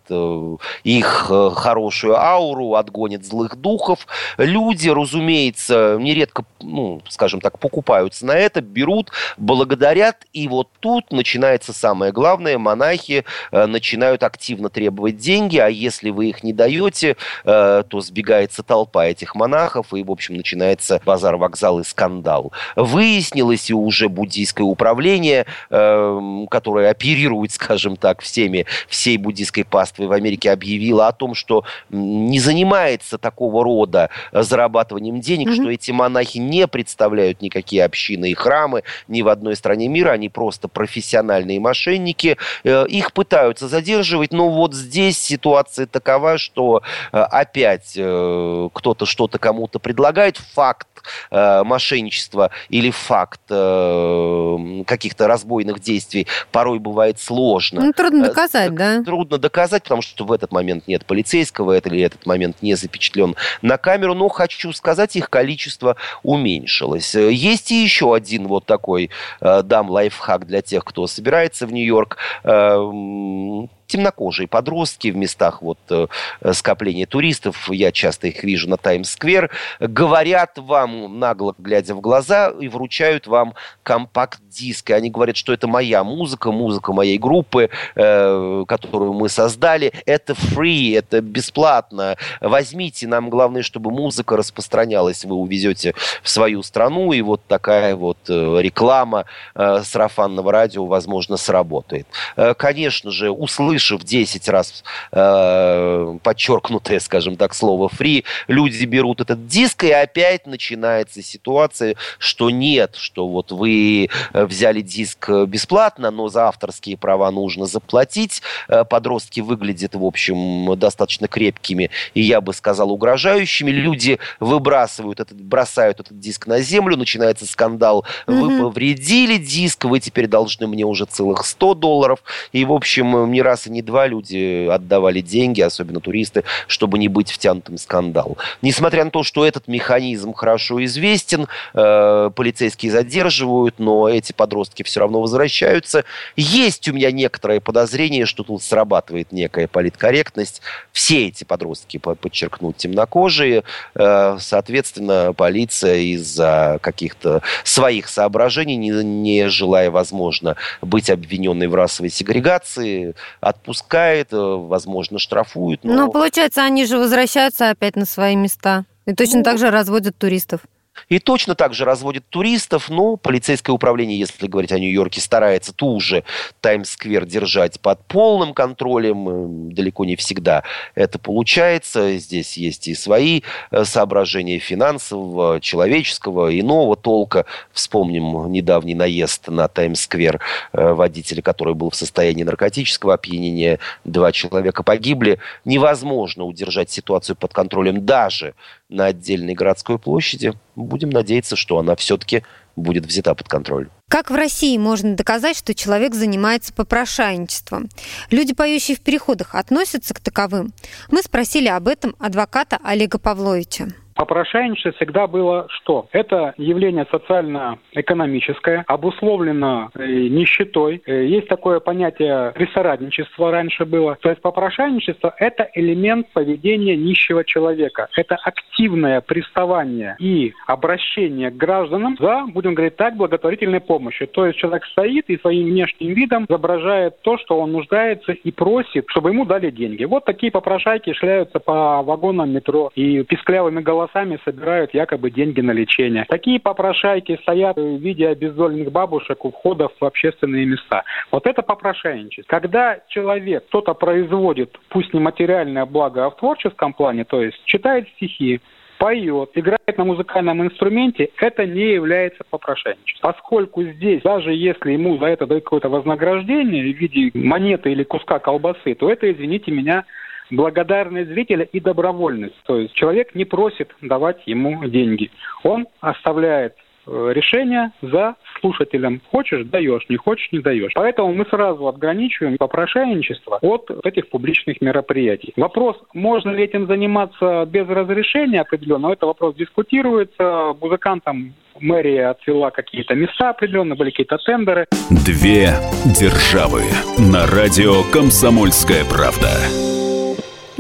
их 0.83 1.31
хорошую 1.55 2.17
ауру, 2.17 2.75
отгонят 2.75 3.25
злых 3.25 3.55
духов. 3.55 4.05
Люди, 4.37 4.89
разумеется, 4.89 5.97
нередко, 6.01 6.45
ну, 6.61 7.03
скажем 7.09 7.41
так, 7.41 7.61
покупаются 7.61 8.27
на 8.27 8.33
это, 8.33 8.61
берут, 8.61 9.13
благодарят 9.37 10.27
и 10.40 10.40
вот 10.49 10.69
тут 10.81 11.13
начинается 11.13 11.73
самое 11.73 12.13
главное. 12.13 12.59
Монахи 12.59 13.25
э, 13.53 13.67
начинают 13.67 14.23
активно 14.23 14.69
требовать 14.69 15.17
деньги, 15.17 15.59
а 15.59 15.69
если 15.69 16.11
вы 16.11 16.29
их 16.29 16.43
не 16.43 16.53
даете, 16.53 17.17
э, 17.45 17.83
то 17.89 18.01
сбегается 18.01 18.63
толпа 18.63 19.07
этих 19.07 19.35
монахов, 19.35 19.93
и, 19.95 20.03
в 20.03 20.11
общем, 20.11 20.37
начинается 20.37 21.01
базар-вокзал 21.05 21.81
и 21.81 21.85
скандал. 21.85 22.53
Выяснилось 22.77 23.71
и 23.71 23.75
уже 23.75 24.09
буддийское 24.09 24.65
управление, 24.65 25.47
э, 25.71 26.45
которое 26.51 26.91
оперирует, 26.91 27.53
скажем 27.53 27.97
так, 27.97 28.23
всеми, 28.23 28.67
всей 28.89 29.17
буддийской 29.17 29.65
паствой 29.65 30.07
в 30.07 30.13
Америке, 30.13 30.51
объявило 30.51 31.09
о 31.09 31.13
том, 31.13 31.35
что 31.35 31.65
не 31.91 32.39
занимается 32.41 33.19
такого 33.19 33.65
рода 33.65 34.11
зарабатыванием 34.33 35.21
денег, 35.21 35.49
mm-hmm. 35.49 35.55
что 35.55 35.71
эти 35.71 35.91
монахи 35.91 36.39
не 36.39 36.67
представляют 36.67 37.43
никакие 37.43 37.85
общины 37.85 38.31
и 38.31 38.35
храмы 38.35 38.83
ни 39.09 39.23
в 39.23 39.29
одной 39.29 39.57
стране 39.57 39.89
мира, 39.89 40.13
они 40.21 40.29
просто 40.29 40.69
профессиональные 40.69 41.59
мошенники. 41.61 42.37
Э, 42.63 42.87
их 42.87 43.13
пытаются 43.13 43.69
задерживать, 43.69 44.33
но 44.33 44.51
вот 44.51 44.75
здесь 44.75 45.19
ситуация 45.19 45.87
такова, 45.87 46.37
что 46.37 46.83
э, 47.13 47.19
опять 47.19 47.95
э, 47.97 48.69
кто-то 48.73 49.07
что-то 49.07 49.39
кому-то 49.39 49.79
предлагает, 49.79 50.37
факт 50.37 50.87
мошенничества 51.31 52.51
или 52.69 52.91
факт 52.91 53.41
каких-то 53.49 55.27
разбойных 55.27 55.81
действий 55.81 56.27
порой 56.53 56.79
бывает 56.79 57.19
сложно. 57.19 57.81
Ну, 57.81 57.93
трудно 57.95 58.27
доказать, 58.27 58.75
да? 58.75 59.03
Трудно 59.03 59.39
доказать, 59.39 59.85
потому 59.85 60.03
что 60.03 60.27
в 60.27 60.33
этот 60.33 60.53
момент 60.53 60.87
нет 60.89 61.07
полицейского, 61.07 61.79
или 61.79 62.03
этот 62.03 62.27
момент 62.27 62.59
не 62.61 62.75
запечатлен 62.75 63.35
на 63.63 63.79
камеру, 63.79 64.13
но 64.13 64.29
хочу 64.29 64.75
сказать, 64.75 65.17
их 65.17 65.31
количество 65.31 65.97
уменьшилось. 66.23 67.15
Есть 67.15 67.71
и 67.71 67.83
еще 67.83 68.15
один 68.15 68.47
вот 68.47 68.67
такой 68.67 69.09
дам 69.41 69.89
лайфхак 69.89 70.10
для 70.47 70.63
тех, 70.63 70.85
кто 70.85 71.07
собирается 71.07 71.67
в 71.67 71.73
Нью-Йорк 71.73 72.17
эм, 72.45 73.71
темнокожие 73.91 74.47
подростки 74.47 75.09
в 75.09 75.17
местах 75.17 75.63
вот 75.63 75.79
э, 75.91 76.07
скопления 76.53 77.07
туристов, 77.07 77.69
я 77.71 77.93
часто 77.93 78.29
их 78.29 78.45
вижу 78.45 78.69
на 78.69 78.77
Таймс-сквер, 78.77 79.51
говорят 79.81 80.59
вам, 80.59 81.19
нагло 81.19 81.55
глядя 81.59 81.95
в 81.95 82.01
глаза, 82.01 82.49
и 82.49 82.69
вручают 82.69 83.27
вам 83.27 83.55
компакт-диск. 83.83 84.91
И 84.91 84.93
они 84.93 85.11
говорят, 85.11 85.37
что 85.37 85.53
это 85.53 85.67
моя 85.67 86.05
музыка, 86.05 86.53
музыка 86.53 86.93
моей 86.93 87.19
группы, 87.19 87.71
э, 87.97 88.65
которую 88.69 89.13
мы 89.13 89.29
создали. 89.29 89.93
Это 90.07 90.35
free, 90.35 90.97
это 90.97 91.21
бесплатно. 91.21 92.17
Возьмите, 92.41 93.09
нам 93.09 93.29
главное, 93.29 93.63
чтобы 93.63 93.91
музыка 93.91 94.37
распространялась. 94.37 95.25
Вы 95.25 95.35
увезете 95.35 95.95
в 96.23 96.29
свою 96.31 96.63
страну, 96.63 97.13
и 97.13 97.21
вот 97.23 97.41
такая 97.49 97.97
вот 97.97 98.19
э, 98.29 98.59
реклама 98.61 99.25
э, 99.55 99.83
сарафанного 99.85 100.53
радио, 100.53 100.87
возможно, 100.87 101.37
сработает. 101.37 102.07
Э, 102.37 102.55
конечно 102.55 103.11
же, 103.11 103.31
услышать 103.31 103.80
услышав 103.81 104.05
10 104.05 104.49
раз 104.49 104.85
э, 105.13 106.19
подчеркнутое, 106.23 107.01
скажем 107.01 107.37
так, 107.37 107.55
слово 107.55 107.89
free, 107.89 108.25
люди 108.47 108.85
берут 108.85 109.21
этот 109.21 109.47
диск, 109.47 109.85
и 109.85 109.91
опять 109.91 110.47
начинается 110.47 111.23
ситуация, 111.23 111.97
что 112.19 112.51
нет, 112.51 112.97
что 112.97 113.27
вот 113.27 113.53
вы 113.53 114.11
э, 114.33 114.45
взяли 114.45 114.83
диск 114.83 115.31
бесплатно, 115.47 116.11
но 116.11 116.29
за 116.29 116.49
авторские 116.49 116.97
права 116.99 117.31
нужно 117.31 117.67
заплатить. 117.67 118.43
Э, 118.69 118.85
подростки 118.85 119.41
выглядят, 119.41 119.95
в 119.95 120.05
общем, 120.05 120.79
достаточно 120.79 121.27
крепкими 121.27 121.91
и, 122.15 122.21
я 122.21 122.41
бы 122.41 122.53
сказал, 122.53 122.93
угрожающими. 122.93 123.71
Люди 123.71 124.19
выбрасывают 124.41 125.21
этот, 125.21 125.41
бросают 125.41 126.01
этот 126.01 126.19
диск 126.21 126.47
на 126.47 126.61
землю, 126.61 126.97
начинается 126.97 127.47
скандал. 127.47 128.05
Вы 128.27 128.59
повредили 128.59 129.39
диск, 129.39 129.85
вы 129.85 130.01
теперь 130.01 130.27
должны 130.27 130.67
мне 130.67 130.85
уже 130.85 131.07
целых 131.07 131.47
100 131.47 131.75
долларов. 131.75 132.23
И, 132.53 132.65
в 132.65 132.73
общем, 132.73 133.31
не 133.31 133.43
раз 133.43 133.70
не 133.71 133.83
два 133.83 134.07
люди 134.07 134.69
отдавали 134.69 135.21
деньги, 135.21 135.61
особенно 135.61 136.01
туристы, 136.01 136.45
чтобы 136.67 136.99
не 136.99 137.09
быть 137.09 137.31
втянутым 137.31 137.77
в 137.77 137.81
скандал. 137.81 138.37
Несмотря 138.63 139.05
на 139.05 139.11
то, 139.11 139.23
что 139.23 139.45
этот 139.45 139.69
механизм 139.69 140.33
хорошо 140.33 140.85
известен, 140.85 141.47
э, 141.75 142.31
полицейские 142.35 142.93
задерживают, 142.93 143.79
но 143.79 144.09
эти 144.09 144.33
подростки 144.33 144.83
все 144.83 145.01
равно 145.01 145.21
возвращаются. 145.21 146.05
Есть 146.37 146.89
у 146.89 146.93
меня 146.93 147.11
некоторое 147.11 147.61
подозрение, 147.61 148.27
что 148.27 148.43
тут 148.43 148.63
срабатывает 148.63 149.33
некая 149.33 149.67
политкорректность. 149.67 150.63
Все 150.93 151.29
эти 151.29 151.45
подростки, 151.45 151.99
подчеркну, 151.99 152.73
темнокожие. 152.73 153.65
Э, 153.95 154.37
соответственно, 154.41 155.33
полиция 155.33 155.99
из-за 155.99 156.79
каких-то 156.83 157.43
своих 157.65 158.09
соображений, 158.09 158.77
не, 158.77 159.49
желая, 159.49 159.91
возможно, 159.91 160.57
быть 160.83 161.11
обвиненной 161.11 161.67
в 161.67 161.75
расовой 161.75 162.11
сегрегации, 162.11 163.15
отпускает, 163.61 164.33
э, 164.33 164.37
возможно, 164.37 165.19
штрафует. 165.19 165.81
Но... 165.85 165.95
Ну, 165.95 166.11
получается, 166.11 166.65
они 166.65 166.87
же 166.87 166.99
возвращаются 166.99 167.71
опять 167.71 167.97
на 167.97 168.07
свои 168.07 168.35
места. 168.37 168.85
И 169.07 169.15
точно 169.15 169.39
ну, 169.39 169.45
так 169.45 169.59
же 169.59 169.71
разводят 169.71 170.17
туристов. 170.17 170.61
И 171.09 171.19
точно 171.19 171.55
так 171.55 171.75
же 171.75 171.85
разводит 171.85 172.25
туристов, 172.29 172.89
но 172.89 173.17
полицейское 173.17 173.75
управление, 173.75 174.19
если 174.19 174.47
говорить 174.47 174.73
о 174.73 174.79
Нью-Йорке, 174.79 175.21
старается 175.21 175.73
ту 175.73 175.99
же 176.01 176.25
Таймс-сквер 176.61 177.27
держать 177.27 177.81
под 177.81 178.05
полным 178.07 178.55
контролем. 178.55 179.29
Эм, 179.29 179.73
далеко 179.73 180.05
не 180.05 180.17
всегда 180.17 180.63
это 180.95 181.19
получается. 181.19 182.19
Здесь 182.19 182.57
есть 182.57 182.89
и 182.89 182.95
свои 182.95 183.43
э, 183.71 183.85
соображения 183.85 184.59
финансового, 184.59 185.61
человеческого, 185.61 186.59
иного 186.59 186.97
толка. 186.97 187.47
Вспомним 187.73 188.51
недавний 188.51 188.95
наезд 188.95 189.49
на 189.49 189.69
Таймс-сквер 189.69 190.41
э, 190.73 190.93
водителя, 190.93 191.43
который 191.43 191.75
был 191.75 191.91
в 191.91 191.97
состоянии 191.97 192.43
наркотического 192.43 193.15
опьянения. 193.15 193.79
Два 194.05 194.33
человека 194.33 194.83
погибли. 194.83 195.39
Невозможно 195.65 196.45
удержать 196.45 196.91
ситуацию 196.91 197.37
под 197.37 197.53
контролем 197.53 198.05
даже 198.05 198.55
на 198.91 199.07
отдельной 199.07 199.55
городской 199.55 199.99
площади. 199.99 200.53
Будем 200.77 201.11
надеяться, 201.11 201.57
что 201.57 201.79
она 201.79 201.97
все-таки 201.97 202.43
будет 202.77 203.07
взята 203.07 203.35
под 203.35 203.49
контроль. 203.49 203.89
Как 204.09 204.31
в 204.31 204.35
России 204.35 204.77
можно 204.77 205.15
доказать, 205.15 205.57
что 205.57 205.75
человек 205.75 206.15
занимается 206.15 206.73
попрошайничеством? 206.73 207.89
Люди, 208.31 208.55
поющие 208.55 208.97
в 208.97 209.01
переходах, 209.01 209.55
относятся 209.55 210.15
к 210.15 210.21
таковым? 210.21 210.73
Мы 211.11 211.23
спросили 211.23 211.69
об 211.69 211.89
этом 211.89 212.17
адвоката 212.19 212.79
Олега 212.83 213.19
Павловича. 213.19 213.89
Попрошайничество 214.15 214.93
всегда 214.93 215.27
было 215.27 215.67
что? 215.71 216.09
Это 216.13 216.55
явление 216.57 217.07
социально-экономическое, 217.11 218.85
обусловлено 218.87 219.91
э, 219.95 220.05
нищетой. 220.05 221.03
Э, 221.07 221.25
есть 221.25 221.49
такое 221.49 221.81
понятие 221.81 222.53
присорадничества 222.53 223.51
раньше 223.51 223.85
было. 223.85 224.17
То 224.21 224.29
есть 224.31 224.43
попрошайничество– 224.43 225.35
это 225.39 225.69
элемент 225.75 226.29
поведения 226.33 226.97
нищего 226.97 227.45
человека. 227.45 228.09
Это 228.17 228.37
активное 228.37 229.21
приставание 229.21 230.17
и 230.19 230.53
обращение 230.67 231.51
к 231.51 231.57
гражданам 231.57 232.17
за, 232.21 232.47
будем 232.47 232.75
говорить 232.75 232.97
так, 232.97 233.17
благотворительной 233.17 233.81
помощью. 233.81 234.29
То 234.29 234.47
есть 234.47 234.59
человек 234.59 234.85
стоит 234.87 235.31
и 235.31 235.39
своим 235.39 235.69
внешним 235.69 236.13
видом 236.13 236.47
изображает 236.49 237.23
то, 237.23 237.39
что 237.39 237.59
он 237.59 237.73
нуждается 237.73 238.33
и 238.33 238.51
просит, 238.51 239.07
чтобы 239.09 239.31
ему 239.31 239.45
дали 239.45 239.71
деньги. 239.71 240.05
Вот 240.05 240.25
такие 240.25 240.53
попрошайки 240.53 241.13
шляются 241.13 241.59
по 241.61 242.03
вагонам 242.03 242.51
метро 242.51 242.91
и 242.95 243.23
писклявыми 243.23 243.81
голосами 243.81 244.10
голосами 244.11 244.39
собирают 244.45 244.95
якобы 244.95 245.31
деньги 245.31 245.61
на 245.61 245.73
лечение. 245.73 246.25
Такие 246.29 246.61
попрошайки 246.61 247.39
стоят 247.43 247.77
в 247.77 247.99
виде 247.99 248.29
обездоленных 248.29 248.93
бабушек 248.93 249.45
у 249.45 249.51
входов 249.51 249.93
в 250.01 250.05
общественные 250.05 250.67
места. 250.67 251.05
Вот 251.31 251.47
это 251.47 251.63
попрошайничество. 251.63 252.51
Когда 252.51 253.01
человек 253.09 253.67
кто-то 253.69 253.95
производит, 253.95 254.79
пусть 254.89 255.13
не 255.15 255.21
материальное 255.21 255.87
благо, 255.87 256.27
а 256.27 256.31
в 256.31 256.37
творческом 256.37 256.93
плане, 256.93 257.25
то 257.25 257.43
есть 257.43 257.61
читает 257.65 258.09
стихи, 258.17 258.61
поет, 258.99 259.51
играет 259.55 259.97
на 259.97 260.05
музыкальном 260.05 260.63
инструменте, 260.63 261.31
это 261.39 261.65
не 261.65 261.95
является 261.95 262.45
попрошайничеством. 262.51 263.33
Поскольку 263.33 263.83
здесь, 263.83 264.21
даже 264.23 264.53
если 264.53 264.93
ему 264.93 265.17
за 265.17 265.27
это 265.27 265.47
дают 265.47 265.65
какое-то 265.65 265.89
вознаграждение 265.89 266.83
в 266.83 266.97
виде 266.97 267.31
монеты 267.33 267.93
или 267.93 268.05
куска 268.05 268.39
колбасы, 268.39 268.95
то 268.95 269.11
это, 269.11 269.33
извините 269.33 269.71
меня, 269.71 270.05
благодарность 270.51 271.31
зрителя 271.31 271.65
и 271.65 271.81
добровольность. 271.81 272.57
То 272.65 272.79
есть 272.79 272.95
человек 272.95 273.35
не 273.35 273.45
просит 273.45 273.95
давать 274.01 274.43
ему 274.47 274.85
деньги. 274.85 275.31
Он 275.63 275.87
оставляет 276.01 276.75
э, 277.07 277.33
решение 277.35 277.93
за 278.03 278.37
слушателем. 278.61 279.21
Хочешь– 279.31 279.65
даешь, 279.65 280.07
не 280.09 280.17
хочешь– 280.17 280.49
не 280.53 280.61
даешь. 280.61 280.93
Поэтому 280.95 281.33
мы 281.33 281.45
сразу 281.47 281.89
отграничиваем 281.89 282.57
попрошайничество 282.59 283.59
от 283.63 283.91
этих 284.05 284.29
публичных 284.29 284.81
мероприятий. 284.81 285.53
Вопрос, 285.57 285.97
можно 286.15 286.51
ли 286.51 286.65
этим 286.65 286.87
заниматься 286.87 287.67
без 287.67 287.89
разрешения 287.89 288.61
определенного, 288.61 289.15
это 289.15 289.27
вопрос 289.27 289.55
дискутируется. 289.55 290.75
Музыкантам 290.81 291.55
мэрия 291.81 292.29
отвела 292.29 292.71
какие-то 292.71 293.15
места 293.15 293.51
определенно, 293.51 293.95
были 293.95 294.11
какие-то 294.11 294.39
тендеры. 294.39 294.87
Две 295.11 295.71
державы 296.19 296.83
на 297.19 297.47
радио 297.47 298.03
«Комсомольская 298.13 299.05
правда». 299.05 299.90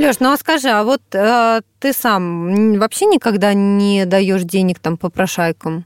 Леш, 0.00 0.20
ну 0.20 0.32
а 0.32 0.36
скажи, 0.36 0.68
а 0.68 0.82
вот 0.82 1.02
э, 1.12 1.60
ты 1.78 1.92
сам 1.92 2.78
вообще 2.78 3.06
никогда 3.06 3.52
не 3.54 4.06
даешь 4.06 4.42
денег 4.42 4.78
там 4.78 4.96
попрошайкам? 4.96 5.84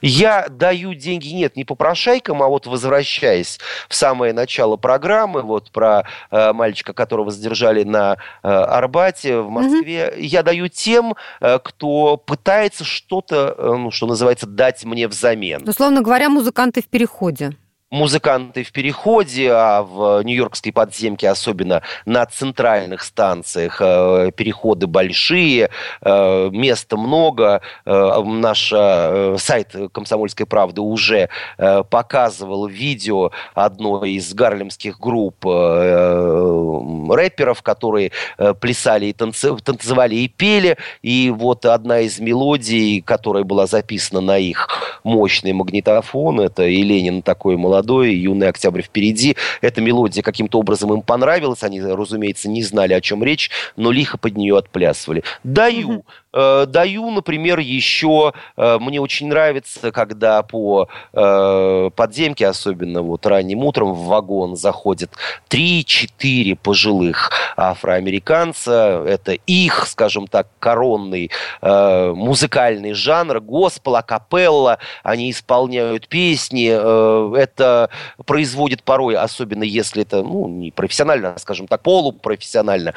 Я 0.00 0.46
даю 0.48 0.94
деньги, 0.94 1.28
нет, 1.28 1.56
не 1.56 1.64
попрошайкам, 1.64 2.42
а 2.42 2.48
вот 2.48 2.66
возвращаясь 2.66 3.58
в 3.88 3.94
самое 3.94 4.32
начало 4.32 4.76
программы, 4.76 5.42
вот 5.42 5.72
про 5.72 6.04
э, 6.30 6.52
мальчика, 6.52 6.92
которого 6.92 7.30
задержали 7.30 7.82
на 7.82 8.14
э, 8.14 8.48
Арбате 8.48 9.40
в 9.40 9.50
Москве, 9.50 10.12
угу. 10.12 10.20
я 10.20 10.42
даю 10.42 10.68
тем, 10.68 11.14
э, 11.40 11.58
кто 11.58 12.16
пытается 12.16 12.84
что-то, 12.84 13.54
э, 13.58 13.74
ну, 13.76 13.90
что 13.90 14.06
называется, 14.06 14.46
дать 14.46 14.84
мне 14.84 15.08
взамен. 15.08 15.68
Условно 15.68 16.02
говоря, 16.02 16.28
музыканты 16.28 16.80
в 16.80 16.86
переходе 16.86 17.56
музыканты 17.94 18.64
в 18.64 18.72
переходе, 18.72 19.52
а 19.52 19.82
в 19.82 20.22
Нью-Йоркской 20.24 20.72
подземке, 20.72 21.30
особенно 21.30 21.82
на 22.04 22.26
центральных 22.26 23.02
станциях, 23.02 23.80
э, 23.80 24.32
переходы 24.36 24.88
большие, 24.88 25.70
э, 26.02 26.50
места 26.50 26.96
много. 26.96 27.60
Э, 27.86 28.22
наш 28.24 28.68
сайт 29.40 29.74
«Комсомольской 29.92 30.46
правды» 30.46 30.80
уже 30.80 31.28
показывал 31.56 32.66
видео 32.66 33.30
одной 33.54 34.12
из 34.12 34.34
гарлемских 34.34 34.98
групп 34.98 35.44
рэперов, 37.14 37.62
которые 37.62 38.10
плясали 38.60 39.06
и 39.06 39.12
танцевали 39.12 40.16
и 40.16 40.28
пели. 40.28 40.76
И 41.02 41.30
вот 41.30 41.64
одна 41.64 42.00
из 42.00 42.18
мелодий, 42.18 43.00
которая 43.02 43.44
была 43.44 43.66
записана 43.66 44.20
на 44.20 44.38
их 44.38 44.68
мощный 45.04 45.52
магнитофон, 45.52 46.40
это 46.40 46.64
и 46.64 46.82
Ленин 46.82 47.22
такой 47.22 47.56
молодой, 47.56 47.83
молодой, 47.84 48.14
юный 48.14 48.48
октябрь 48.48 48.82
впереди. 48.82 49.36
Эта 49.60 49.80
мелодия 49.80 50.22
каким-то 50.22 50.58
образом 50.58 50.92
им 50.92 51.02
понравилась. 51.02 51.62
Они, 51.62 51.80
разумеется, 51.80 52.48
не 52.48 52.62
знали, 52.62 52.94
о 52.94 53.00
чем 53.00 53.22
речь, 53.22 53.50
но 53.76 53.92
лихо 53.92 54.16
под 54.18 54.36
нее 54.36 54.56
отплясывали. 54.56 55.22
Даю. 55.44 56.04
Э, 56.34 56.66
даю, 56.66 57.10
например, 57.10 57.60
еще, 57.60 58.32
э, 58.56 58.78
мне 58.80 59.00
очень 59.00 59.28
нравится, 59.28 59.92
когда 59.92 60.42
по 60.42 60.88
э, 61.12 61.90
подземке, 61.94 62.48
особенно 62.48 63.02
вот 63.02 63.24
ранним 63.24 63.60
утром, 63.60 63.92
в 63.92 64.06
вагон 64.06 64.56
заходят 64.56 65.12
3-4 65.48 66.56
пожилых 66.60 67.30
афроамериканца. 67.56 69.04
Это 69.06 69.32
их, 69.32 69.86
скажем 69.86 70.26
так, 70.26 70.48
коронный 70.58 71.30
музыкальный 71.60 72.92
жанр, 72.92 73.40
госпел, 73.40 73.96
акапелла. 73.96 74.78
Они 75.02 75.30
исполняют 75.30 76.08
песни. 76.08 76.68
Это 77.36 77.90
производит 78.26 78.82
порой, 78.82 79.16
особенно 79.16 79.62
если 79.62 80.02
это, 80.02 80.22
ну, 80.22 80.48
не 80.48 80.70
профессионально, 80.70 81.34
а, 81.34 81.38
скажем 81.38 81.66
так, 81.66 81.82
полупрофессионально, 81.82 82.94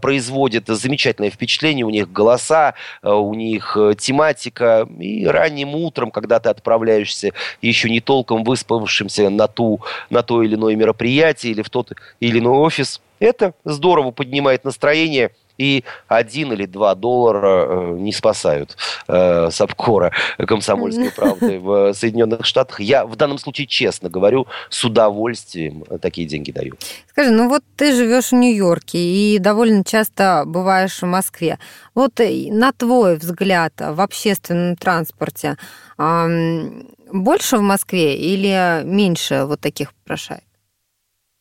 производит 0.00 0.66
замечательное 0.66 1.30
впечатление. 1.30 1.86
У 1.86 1.90
них 1.90 2.10
голоса, 2.12 2.73
Э, 3.02 3.12
у 3.12 3.34
них 3.34 3.76
э, 3.76 3.94
тематика. 3.98 4.88
И 4.98 5.26
ранним 5.26 5.74
утром, 5.74 6.10
когда 6.10 6.40
ты 6.40 6.48
отправляешься 6.48 7.32
еще 7.62 7.90
не 7.90 8.00
толком 8.00 8.44
выспавшимся 8.44 9.30
на, 9.30 9.48
ту, 9.48 9.80
на 10.10 10.22
то 10.22 10.42
или 10.42 10.54
иное 10.54 10.76
мероприятие 10.76 11.52
или 11.52 11.62
в 11.62 11.70
тот 11.70 11.92
или 12.20 12.38
иной 12.38 12.56
офис, 12.56 13.00
это 13.20 13.54
здорово 13.64 14.10
поднимает 14.10 14.64
настроение– 14.64 15.30
и 15.58 15.84
один 16.08 16.52
или 16.52 16.66
два 16.66 16.94
доллара 16.94 17.66
э, 17.66 17.96
не 17.98 18.12
спасают 18.12 18.76
э, 19.08 19.50
Сапкора 19.50 20.12
комсомольской 20.38 21.10
правды 21.10 21.58
в 21.58 21.92
Соединенных 21.94 22.44
Штатах. 22.44 22.80
Я 22.80 23.06
в 23.06 23.16
данном 23.16 23.38
случае 23.38 23.66
честно 23.66 24.08
говорю, 24.08 24.46
с 24.68 24.84
удовольствием 24.84 25.84
такие 26.00 26.26
деньги 26.26 26.50
даю. 26.50 26.74
Скажи, 27.10 27.30
ну 27.30 27.48
вот 27.48 27.62
ты 27.76 27.94
живешь 27.94 28.30
в 28.30 28.34
Нью-Йорке 28.34 28.98
и 28.98 29.38
довольно 29.38 29.84
часто 29.84 30.44
бываешь 30.46 31.00
в 31.00 31.06
Москве. 31.06 31.58
Вот 31.94 32.20
э, 32.20 32.48
на 32.50 32.72
твой 32.72 33.16
взгляд 33.16 33.72
в 33.78 34.00
общественном 34.00 34.76
транспорте 34.76 35.56
больше 35.96 37.56
в 37.56 37.62
Москве 37.62 38.16
или 38.16 38.82
меньше 38.84 39.44
вот 39.44 39.60
таких 39.60 39.94
попрошаек? 39.94 40.42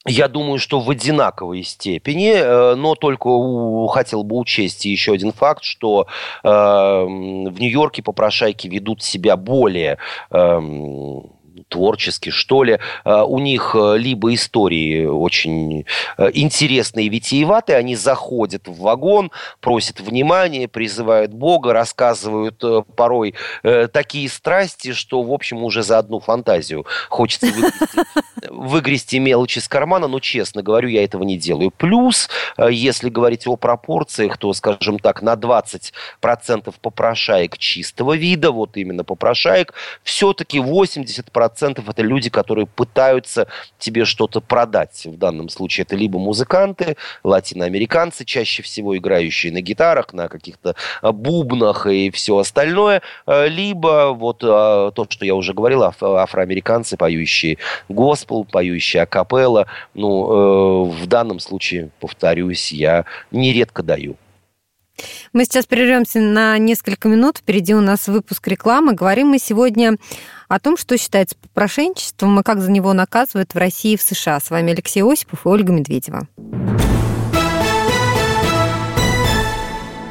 Я 0.05 0.27
думаю, 0.27 0.59
что 0.59 0.79
в 0.79 0.89
одинаковой 0.89 1.63
степени, 1.63 2.33
э, 2.33 2.75
но 2.75 2.95
только 2.95 3.29
хотел 3.87 4.23
бы 4.23 4.37
учесть 4.37 4.85
еще 4.85 5.13
один 5.13 5.31
факт, 5.31 5.63
что 5.63 6.07
э, 6.43 6.49
в 6.49 7.59
Нью-Йорке 7.59 8.03
попрошайки 8.03 8.67
ведут 8.67 9.01
себя 9.01 9.37
более 9.37 9.97
эм, 10.29 11.32
творчески, 11.73 12.29
что 12.29 12.63
ли. 12.63 12.79
А, 13.03 13.25
у 13.25 13.39
них 13.39 13.75
э, 13.75 13.97
либо 13.97 14.33
истории 14.33 15.05
очень 15.05 15.85
э, 16.17 16.29
интересные, 16.33 17.09
витиеватые, 17.09 17.77
они 17.77 17.95
заходят 17.95 18.67
в 18.67 18.79
вагон, 18.79 19.31
просят 19.59 19.99
внимания, 19.99 20.67
призывают 20.67 21.33
Бога, 21.33 21.73
рассказывают 21.73 22.63
э, 22.63 22.83
порой 22.95 23.33
такие 23.91 24.29
страсти, 24.29 24.93
что, 24.93 25.23
в 25.23 25.31
общем, 25.31 25.63
уже 25.63 25.83
за 25.83 25.97
одну 25.97 26.19
фантазию 26.19 26.85
хочется 27.09 27.47
выгрести, 27.47 27.87
выгрести 28.49 29.19
мелочь 29.19 29.57
из 29.57 29.67
кармана, 29.67 30.07
но, 30.07 30.19
честно 30.19 30.61
говорю, 30.61 30.89
я 30.89 31.03
этого 31.03 31.23
не 31.23 31.37
делаю. 31.37 31.71
Плюс, 31.71 32.29
если 32.57 33.09
говорить 33.09 33.47
о 33.47 33.55
пропорциях, 33.55 34.37
то, 34.37 34.53
скажем 34.53 34.99
так, 34.99 35.21
на 35.21 35.33
20% 35.33 36.73
попрошаек 36.81 37.57
чистого 37.57 38.15
вида, 38.15 38.51
вот 38.51 38.77
именно 38.77 39.03
попрошаек, 39.03 39.73
все-таки 40.03 40.59
80% 40.59 41.23
процентов 41.63 41.87
это 41.87 42.01
люди, 42.01 42.29
которые 42.29 42.65
пытаются 42.67 43.47
тебе 43.79 44.03
что-то 44.03 44.41
продать. 44.41 45.05
В 45.05 45.17
данном 45.17 45.47
случае 45.47 45.83
это 45.83 45.95
либо 45.95 46.19
музыканты, 46.19 46.97
латиноамериканцы, 47.23 48.25
чаще 48.25 48.63
всего 48.63 48.97
играющие 48.97 49.53
на 49.53 49.61
гитарах, 49.61 50.11
на 50.11 50.27
каких-то 50.27 50.75
а, 51.01 51.13
бубнах 51.13 51.87
и 51.87 52.11
все 52.11 52.37
остальное, 52.37 53.01
а, 53.25 53.47
либо 53.47 54.11
вот 54.13 54.43
а, 54.43 54.91
то, 54.91 55.07
что 55.09 55.25
я 55.25 55.35
уже 55.35 55.53
говорил, 55.53 55.83
афроамериканцы, 55.83 56.97
поющие 56.97 57.57
госпел, 57.87 58.43
поющие 58.43 59.03
акапелла. 59.03 59.67
Ну, 59.93 60.89
э, 60.89 61.03
в 61.03 61.07
данном 61.07 61.39
случае, 61.39 61.91
повторюсь, 62.01 62.73
я 62.73 63.05
нередко 63.31 63.83
даю. 63.83 64.17
Мы 65.33 65.45
сейчас 65.45 65.65
прервемся 65.65 66.19
на 66.19 66.57
несколько 66.57 67.07
минут. 67.07 67.39
Впереди 67.39 67.73
у 67.73 67.81
нас 67.81 68.07
выпуск 68.07 68.47
рекламы. 68.47 68.93
Говорим 68.93 69.29
мы 69.29 69.39
сегодня 69.39 69.97
о 70.53 70.59
том, 70.59 70.77
что 70.77 70.97
считается 70.99 71.35
попрошенчеством 71.35 72.39
и 72.39 72.43
как 72.43 72.59
за 72.59 72.69
него 72.69 72.93
наказывают 72.93 73.55
в 73.55 73.57
России 73.57 73.93
и 73.93 73.97
в 73.97 74.03
США. 74.03 74.39
С 74.39 74.51
вами 74.51 74.73
Алексей 74.73 75.01
Осипов 75.01 75.45
и 75.45 75.49
Ольга 75.49 75.73
Медведева. 75.73 76.27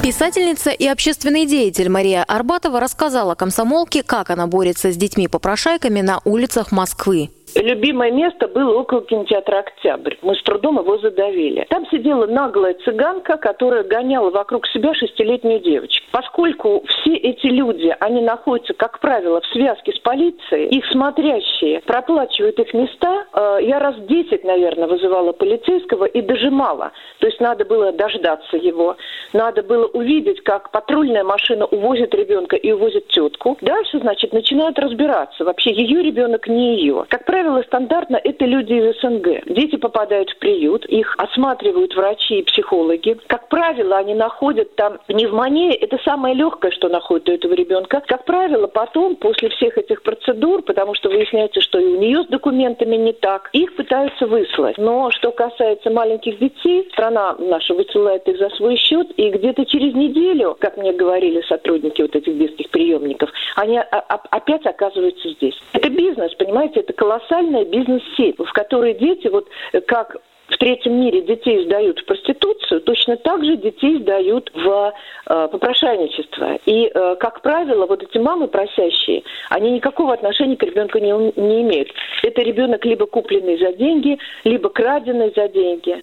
Писательница 0.03 0.71
и 0.71 0.85
общественный 0.89 1.47
деятель 1.47 1.89
Мария 1.89 2.25
Арбатова 2.25 2.81
рассказала 2.81 3.37
комсомолке, 3.37 4.03
как 4.03 4.31
она 4.31 4.49
борется 4.49 4.91
с 4.91 4.97
детьми-попрошайками 4.97 6.01
на 6.01 6.21
улицах 6.25 6.73
Москвы. 6.73 7.31
Любимое 7.55 8.11
место 8.11 8.49
было 8.49 8.79
около 8.79 9.03
кинотеатра 9.03 9.59
«Октябрь». 9.59 10.15
Мы 10.23 10.35
с 10.35 10.43
трудом 10.43 10.79
его 10.79 10.99
задавили. 10.99 11.67
Там 11.69 11.87
сидела 11.91 12.27
наглая 12.27 12.75
цыганка, 12.85 13.37
которая 13.37 13.83
гоняла 13.83 14.31
вокруг 14.31 14.67
себя 14.69 14.95
шестилетнюю 14.95 15.61
девочку. 15.61 16.07
Поскольку 16.13 16.83
все 16.87 17.15
эти 17.15 17.47
люди, 17.47 17.95
они 18.01 18.23
находятся, 18.23 18.75
как 18.75 19.01
правило, 19.01 19.41
в 19.41 19.47
связке 19.47 19.93
с 19.93 19.99
полицией, 19.99 20.69
их 20.69 20.87
смотрящие 20.87 21.81
проплачивают 21.83 22.59
их 22.59 22.73
места, 22.75 23.27
э, 23.33 23.59
я 23.63 23.79
раз 23.79 23.97
десять, 24.09 24.45
наверное, 24.45 24.87
вызывала 24.89 25.33
полицейского 25.33 26.07
и 26.07 26.23
дожимала. 26.23 26.93
То 27.19 27.27
есть 27.27 27.41
надо 27.41 27.65
было 27.65 27.93
дождаться 27.93 28.57
его, 28.57 28.97
надо 29.33 29.63
было 29.63 29.87
увидеть, 29.87 30.43
как 30.43 30.71
патрульная 30.71 31.25
машина 31.25 31.67
увозит 31.67 32.15
ребенка 32.15 32.57
и 32.57 32.73
увозит 32.73 33.09
тетку. 33.09 33.59
Дальше, 33.61 33.99
значит, 33.99 34.33
начинают 34.33 34.79
разбираться. 34.79 35.45
Вообще, 35.45 35.73
ее 35.73 36.03
ребенок 36.03 36.49
не 36.49 36.77
ее. 36.77 37.05
Как 37.09 37.25
правило, 37.25 37.42
правило, 37.43 37.63
стандартно 37.63 38.21
это 38.23 38.45
люди 38.45 38.73
из 38.73 39.01
СНГ. 39.01 39.53
Дети 39.53 39.75
попадают 39.75 40.31
в 40.31 40.39
приют, 40.39 40.87
их 40.87 41.17
осматривают 41.19 41.93
врачи 41.97 42.39
и 42.39 42.43
психологи. 42.45 43.19
Как 43.27 43.49
правило, 43.49 43.97
они 43.97 44.15
находят 44.15 44.77
там 44.77 44.99
пневмония, 45.09 45.73
это 45.73 45.99
самое 46.05 46.37
легкое, 46.37 46.71
что 46.71 46.89
находят 46.89 47.29
у 47.29 47.33
этого 47.33 47.55
ребенка. 47.55 48.01
Как 48.07 48.25
правило, 48.27 48.69
потом, 48.69 49.17
после 49.17 49.49
всех 49.49 49.77
этих 49.77 50.05
процедур, 50.05 50.63
потому 50.63 50.95
что 50.95 51.09
выясняется, 51.09 51.61
что 51.61 51.81
и 51.81 51.87
у 51.87 51.99
нее 51.99 52.23
с 52.23 52.29
документами 52.29 52.95
не 52.95 53.13
так, 53.13 53.51
их 53.53 53.75
пытаются 53.75 54.27
выслать. 54.27 54.79
Но 54.79 55.11
что 55.11 55.33
касается 55.33 55.91
маленьких 55.91 56.39
детей, 56.39 56.89
страна 56.93 57.35
наша 57.41 57.75
высылает 57.75 58.29
их 58.29 58.39
за 58.39 58.51
свой 58.51 58.77
счет, 58.77 59.09
и 59.17 59.31
где-то 59.31 59.65
через 59.67 59.95
неделю, 59.95 60.57
как 60.61 60.77
мне 60.77 60.93
говорили 60.93 61.43
сотрудники 61.49 62.03
вот 62.03 62.15
этих 62.15 62.39
детских 62.39 62.71
приемников, 62.71 63.31
они 63.57 63.81
опять 63.81 64.65
оказываются 64.65 65.29
здесь. 65.31 65.61
Это 65.73 65.91
бизнес, 65.91 66.33
понимаете, 66.35 66.81
это 66.81 66.93
колоссальный 66.93 67.32
колоссальная 67.33 67.65
бизнес-сеть, 67.65 68.37
в 68.39 68.53
которой 68.53 68.95
дети, 68.95 69.29
вот 69.29 69.49
э, 69.73 69.81
как 69.81 70.17
в 70.49 70.57
третьем 70.59 71.01
мире 71.01 71.23
детей 71.23 71.65
сдают 71.65 71.99
в 72.01 72.05
проституцию, 72.05 72.83
точно 72.83 73.17
так 73.17 73.43
же 73.43 73.57
детей 73.57 73.99
сдают 73.99 74.51
в 74.55 74.93
э, 75.27 75.49
попрошайничество. 75.51 76.59
И, 76.67 76.91
э, 76.93 77.17
как 77.19 77.41
правило, 77.41 77.87
вот 77.87 78.03
эти 78.03 78.19
мамы 78.19 78.49
просящие, 78.49 79.23
они 79.49 79.71
никакого 79.71 80.13
отношения 80.13 80.57
к 80.57 80.63
ребенку 80.63 80.99
не, 80.99 81.11
не 81.41 81.63
имеют. 81.63 81.89
Это 82.23 82.43
ребенок 82.43 82.85
либо 82.85 83.07
купленный 83.07 83.59
за 83.59 83.73
деньги, 83.73 84.19
либо 84.45 84.69
краденый 84.69 85.33
за 85.35 85.49
деньги. 85.49 86.03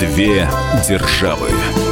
Две 0.00 0.46
державы. 0.88 1.91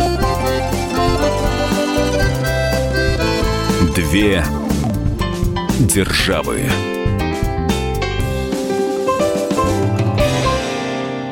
Две 4.11 4.43
державы. 5.79 6.90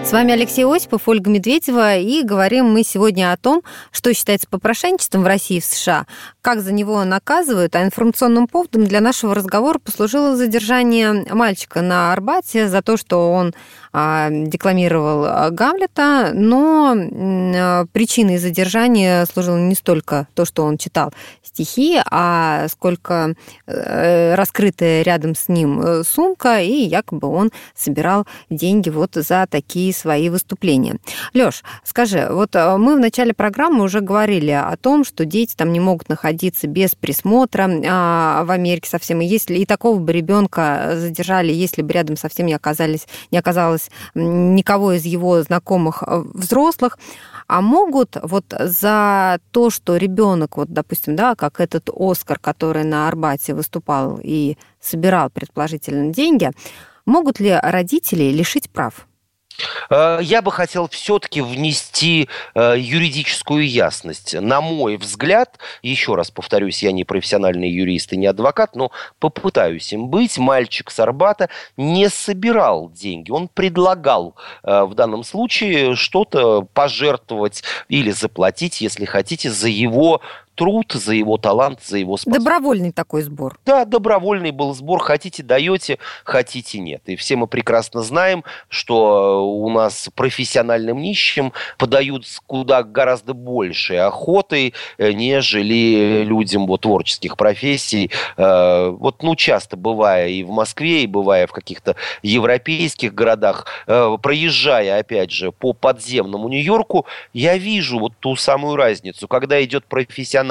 С 0.09 0.11
вами 0.11 0.33
Алексей 0.33 0.65
Осипов, 0.65 1.07
Ольга 1.07 1.29
Медведева, 1.29 1.97
и 1.97 2.23
говорим 2.23 2.65
мы 2.65 2.81
сегодня 2.83 3.31
о 3.31 3.37
том, 3.37 3.61
что 3.91 4.11
считается 4.11 4.47
попрошайничеством 4.49 5.21
в 5.21 5.27
России 5.27 5.57
и 5.57 5.61
в 5.61 5.65
США, 5.65 6.07
как 6.41 6.61
за 6.61 6.73
него 6.73 7.03
наказывают, 7.03 7.75
а 7.75 7.83
информационным 7.83 8.47
поводом 8.47 8.85
для 8.85 9.01
нашего 9.01 9.35
разговора 9.35 9.77
послужило 9.77 10.35
задержание 10.35 11.25
мальчика 11.31 11.83
на 11.83 12.11
Арбате 12.11 12.67
за 12.67 12.81
то, 12.81 12.97
что 12.97 13.31
он 13.31 13.53
а, 13.93 14.29
декламировал 14.31 15.51
Гамлета, 15.51 16.31
но 16.33 16.95
а, 16.97 17.85
причиной 17.93 18.39
задержания 18.39 19.27
служило 19.27 19.57
не 19.57 19.75
столько 19.75 20.27
то, 20.33 20.43
что 20.43 20.63
он 20.63 20.79
читал 20.79 21.13
стихи, 21.43 22.01
а 22.09 22.67
сколько 22.69 23.33
э, 23.67 24.35
раскрытая 24.35 25.01
рядом 25.01 25.35
с 25.35 25.49
ним 25.49 25.81
э, 25.81 26.03
сумка, 26.03 26.61
и 26.61 26.71
якобы 26.71 27.27
он 27.27 27.51
собирал 27.75 28.25
деньги 28.49 28.89
вот 28.89 29.15
за 29.15 29.45
такие 29.49 29.93
свои 29.99 30.29
выступления. 30.29 30.97
Лёш, 31.33 31.63
скажи, 31.83 32.27
вот 32.31 32.55
мы 32.55 32.95
в 32.95 32.99
начале 32.99 33.33
программы 33.33 33.83
уже 33.83 34.01
говорили 34.01 34.51
о 34.51 34.75
том, 34.77 35.03
что 35.03 35.25
дети 35.25 35.55
там 35.55 35.71
не 35.73 35.79
могут 35.79 36.09
находиться 36.09 36.67
без 36.67 36.95
присмотра 36.95 37.67
в 37.67 38.51
Америке 38.51 38.89
совсем, 38.89 39.21
и 39.21 39.25
если 39.25 39.55
и 39.55 39.65
такого 39.65 39.99
бы 39.99 40.11
ребенка 40.13 40.93
задержали, 40.95 41.51
если 41.51 41.81
бы 41.81 41.93
рядом 41.93 42.17
совсем 42.17 42.45
не 42.45 42.53
оказались, 42.53 43.07
не 43.31 43.37
оказалось 43.37 43.89
никого 44.15 44.93
из 44.93 45.05
его 45.05 45.41
знакомых 45.41 46.03
э, 46.05 46.23
взрослых, 46.33 46.97
а 47.47 47.61
могут 47.61 48.17
вот 48.21 48.45
за 48.57 49.39
то, 49.51 49.69
что 49.69 49.97
ребенок, 49.97 50.57
вот, 50.57 50.69
допустим, 50.69 51.15
да, 51.15 51.35
как 51.35 51.59
этот 51.59 51.89
Оскар, 51.93 52.39
который 52.39 52.83
на 52.83 53.07
Арбате 53.07 53.53
выступал 53.53 54.19
и 54.21 54.57
собирал, 54.79 55.29
предположительно, 55.29 56.13
деньги, 56.13 56.51
могут 57.05 57.39
ли 57.39 57.51
родители 57.61 58.31
лишить 58.31 58.69
прав? 58.69 59.08
Э, 59.89 60.19
я 60.21 60.41
бы 60.41 60.51
хотел 60.51 60.87
все-таки 60.89 61.41
внести 61.41 62.29
э, 62.55 62.75
юридическую 62.77 63.67
ясность. 63.67 64.33
На 64.33 64.61
мой 64.61 64.97
взгляд, 64.97 65.57
еще 65.81 66.15
раз 66.15 66.31
повторюсь, 66.31 66.83
я 66.83 66.91
не 66.91 67.03
профессиональный 67.03 67.69
юрист 67.69 68.13
и 68.13 68.17
не 68.17 68.27
адвокат, 68.27 68.75
но 68.75 68.91
попытаюсь 69.19 69.91
им 69.93 70.09
быть. 70.09 70.37
Мальчик 70.37 70.91
с 70.91 70.99
Арбата 70.99 71.49
не 71.77 72.09
собирал 72.09 72.89
деньги, 72.91 73.31
он 73.31 73.47
предлагал 73.47 74.35
э, 74.63 74.83
в 74.83 74.93
данном 74.95 75.23
случае 75.23 75.95
что-то 75.95 76.67
пожертвовать 76.73 77.63
или 77.87 78.11
заплатить, 78.11 78.81
если 78.81 79.05
хотите, 79.05 79.49
за 79.49 79.67
его 79.67 80.21
труд, 80.59 80.91
за 80.91 81.13
его 81.13 81.37
талант, 81.37 81.79
за 81.85 81.99
его 81.99 82.17
способность. 82.17 82.43
Добровольный 82.43 82.91
такой 82.91 83.21
сбор. 83.21 83.57
Да, 83.65 83.85
добровольный 83.85 84.51
был 84.51 84.73
сбор. 84.73 84.99
Хотите, 84.99 85.41
даете, 85.41 85.99
хотите, 86.25 86.79
нет. 86.79 87.01
И 87.05 87.15
все 87.15 87.37
мы 87.37 87.47
прекрасно 87.47 88.01
знаем, 88.01 88.43
что 88.67 89.49
у 89.49 89.69
нас 89.69 90.09
профессиональным 90.15 91.01
нищим 91.01 91.53
подают 91.77 92.25
куда 92.45 92.83
гораздо 92.83 93.33
больше 93.33 93.95
охоты, 93.95 94.73
э, 94.97 95.13
нежели 95.13 96.23
людям 96.23 96.67
вот, 96.67 96.81
творческих 96.81 97.37
профессий. 97.37 98.11
Э, 98.35 98.89
вот, 98.89 99.23
ну, 99.23 99.37
часто 99.37 99.77
бывая 99.77 100.27
и 100.27 100.43
в 100.43 100.49
Москве, 100.49 101.03
и 101.03 101.07
бывая 101.07 101.47
в 101.47 101.53
каких-то 101.53 101.95
европейских 102.21 103.15
городах, 103.15 103.65
э, 103.87 104.17
проезжая, 104.21 104.99
опять 104.99 105.31
же, 105.31 105.53
по 105.53 105.71
подземному 105.71 106.49
Нью-Йорку, 106.49 107.05
я 107.31 107.57
вижу 107.57 107.97
вот 107.97 108.11
ту 108.19 108.35
самую 108.35 108.75
разницу. 108.75 109.25
Когда 109.29 109.63
идет 109.63 109.85
профессиональный 109.85 110.48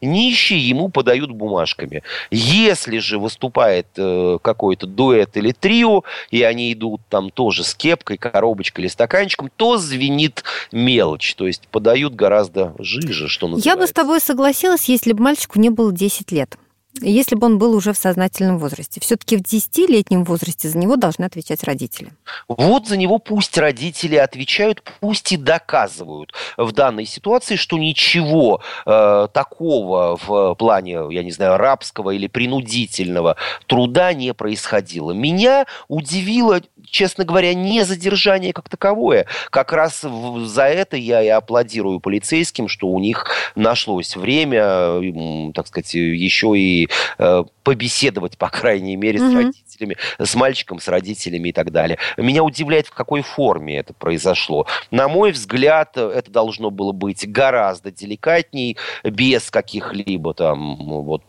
нищий, 0.00 0.58
ему 0.58 0.88
подают 0.88 1.30
бумажками. 1.30 2.02
Если 2.30 2.98
же 2.98 3.18
выступает 3.18 3.86
э, 3.96 4.38
какой-то 4.42 4.86
дуэт 4.86 5.36
или 5.36 5.52
трио, 5.52 6.04
и 6.30 6.42
они 6.42 6.72
идут 6.72 7.00
там 7.08 7.30
тоже 7.30 7.64
с 7.64 7.74
кепкой, 7.74 8.18
коробочкой 8.18 8.84
или 8.84 8.88
стаканчиком, 8.88 9.50
то 9.56 9.76
звенит 9.76 10.44
мелочь. 10.72 11.34
То 11.34 11.46
есть 11.46 11.68
подают 11.68 12.14
гораздо 12.14 12.74
жиже, 12.78 13.28
что 13.28 13.48
называется. 13.48 13.68
Я 13.68 13.76
бы 13.76 13.86
с 13.86 13.92
тобой 13.92 14.20
согласилась, 14.20 14.88
если 14.88 15.12
бы 15.12 15.22
мальчику 15.22 15.58
не 15.58 15.70
было 15.70 15.92
10 15.92 16.32
лет 16.32 16.56
если 17.00 17.34
бы 17.34 17.46
он 17.46 17.58
был 17.58 17.74
уже 17.74 17.92
в 17.92 17.98
сознательном 17.98 18.58
возрасте. 18.58 19.00
Все-таки 19.00 19.36
в 19.36 19.40
10-летнем 19.40 20.24
возрасте 20.24 20.68
за 20.68 20.78
него 20.78 20.96
должны 20.96 21.24
отвечать 21.24 21.64
родители. 21.64 22.12
Вот 22.48 22.86
за 22.86 22.96
него 22.96 23.18
пусть 23.18 23.56
родители 23.58 24.16
отвечают, 24.16 24.82
пусть 25.00 25.32
и 25.32 25.36
доказывают 25.36 26.32
в 26.56 26.72
данной 26.72 27.06
ситуации, 27.06 27.56
что 27.56 27.78
ничего 27.78 28.60
э, 28.84 29.28
такого 29.32 30.16
в 30.16 30.54
плане, 30.54 31.00
я 31.10 31.22
не 31.22 31.32
знаю, 31.32 31.56
рабского 31.56 32.10
или 32.10 32.26
принудительного 32.26 33.36
труда 33.66 34.12
не 34.12 34.32
происходило. 34.34 35.12
Меня 35.12 35.66
удивило, 35.88 36.60
честно 36.84 37.24
говоря, 37.24 37.54
не 37.54 37.84
задержание 37.84 38.52
как 38.52 38.68
таковое. 38.68 39.26
Как 39.50 39.72
раз 39.72 40.00
за 40.00 40.64
это 40.64 40.96
я 40.96 41.22
и 41.22 41.28
аплодирую 41.28 42.00
полицейским, 42.00 42.68
что 42.68 42.88
у 42.88 42.98
них 43.00 43.26
нашлось 43.54 44.16
время, 44.16 45.52
так 45.52 45.66
сказать, 45.66 45.94
еще 45.94 46.58
и 46.58 46.85
э, 47.18 47.44
побеседовать, 47.62 48.38
по 48.38 48.48
крайней 48.48 48.96
мере, 48.96 49.18
mm-hmm. 49.18 49.30
с 49.30 49.34
родителями, 49.34 49.96
с 50.18 50.34
мальчиком, 50.34 50.80
с 50.80 50.88
родителями 50.88 51.50
и 51.50 51.52
так 51.52 51.72
далее. 51.72 51.98
Меня 52.16 52.42
удивляет, 52.42 52.86
в 52.86 52.92
какой 52.92 53.22
форме 53.22 53.78
это 53.78 53.92
произошло. 53.94 54.66
На 54.90 55.08
мой 55.08 55.32
взгляд, 55.32 55.96
это 55.96 56.30
должно 56.30 56.70
было 56.70 56.92
быть 56.92 57.30
гораздо 57.30 57.90
деликатней, 57.90 58.76
без 59.04 59.50
каких-либо 59.50 60.34
там 60.34 60.76
вот 60.76 61.22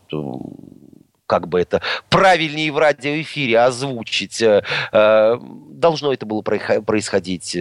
как 1.28 1.46
бы 1.46 1.60
это 1.60 1.80
правильнее 2.08 2.72
в 2.72 2.78
радиоэфире 2.78 3.60
озвучить. 3.60 4.42
Э, 4.42 4.62
э, 4.92 5.38
должно 5.72 6.12
это 6.12 6.26
было 6.26 6.40
происходить 6.40 7.56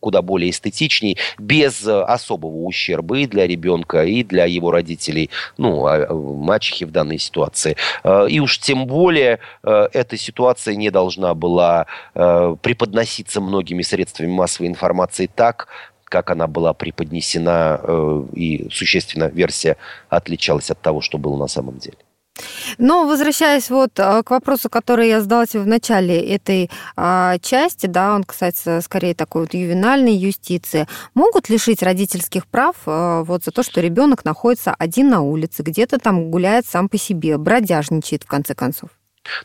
куда 0.00 0.20
более 0.20 0.50
эстетичней, 0.50 1.16
без 1.38 1.86
особого 1.86 2.64
ущерба 2.66 3.18
и 3.18 3.26
для 3.26 3.46
ребенка, 3.46 4.04
и 4.04 4.22
для 4.22 4.44
его 4.44 4.70
родителей, 4.70 5.30
ну, 5.56 5.86
а, 5.86 6.12
мачехи 6.12 6.84
в 6.84 6.90
данной 6.90 7.18
ситуации. 7.18 7.76
Э, 8.02 8.26
и 8.28 8.40
уж 8.40 8.58
тем 8.58 8.86
более 8.86 9.38
эта 9.62 10.16
ситуация 10.16 10.74
не 10.74 10.90
должна 10.90 11.34
была 11.34 11.86
преподноситься 12.14 13.40
многими 13.40 13.82
средствами 13.82 14.30
массовой 14.30 14.68
информации 14.68 15.30
так, 15.32 15.68
как 16.04 16.30
она 16.30 16.46
была 16.46 16.72
преподнесена, 16.74 18.26
и 18.34 18.68
существенно 18.72 19.24
версия 19.24 19.76
отличалась 20.08 20.70
от 20.70 20.80
того, 20.80 21.00
что 21.00 21.18
было 21.18 21.36
на 21.36 21.46
самом 21.46 21.78
деле. 21.78 21.98
Но 22.78 23.06
возвращаясь 23.06 23.70
вот 23.70 23.98
а, 23.98 24.22
к 24.22 24.30
вопросу, 24.30 24.68
который 24.68 25.08
я 25.08 25.20
задала 25.20 25.46
тебе 25.46 25.62
в 25.62 25.66
начале 25.66 26.18
этой 26.20 26.70
а, 26.96 27.38
части, 27.38 27.86
да, 27.86 28.14
он 28.14 28.24
касается 28.24 28.80
скорее 28.80 29.14
такой 29.14 29.42
вот 29.42 29.54
ювенальной 29.54 30.14
юстиции, 30.14 30.86
могут 31.14 31.48
лишить 31.48 31.82
родительских 31.82 32.46
прав 32.46 32.76
а, 32.86 33.22
вот 33.24 33.44
за 33.44 33.50
то, 33.50 33.62
что 33.62 33.80
ребенок 33.80 34.24
находится 34.24 34.74
один 34.78 35.10
на 35.10 35.22
улице, 35.22 35.62
где-то 35.62 35.98
там 35.98 36.30
гуляет 36.30 36.66
сам 36.66 36.88
по 36.88 36.98
себе, 36.98 37.38
бродяжничает 37.38 38.24
в 38.24 38.26
конце 38.26 38.54
концов? 38.54 38.90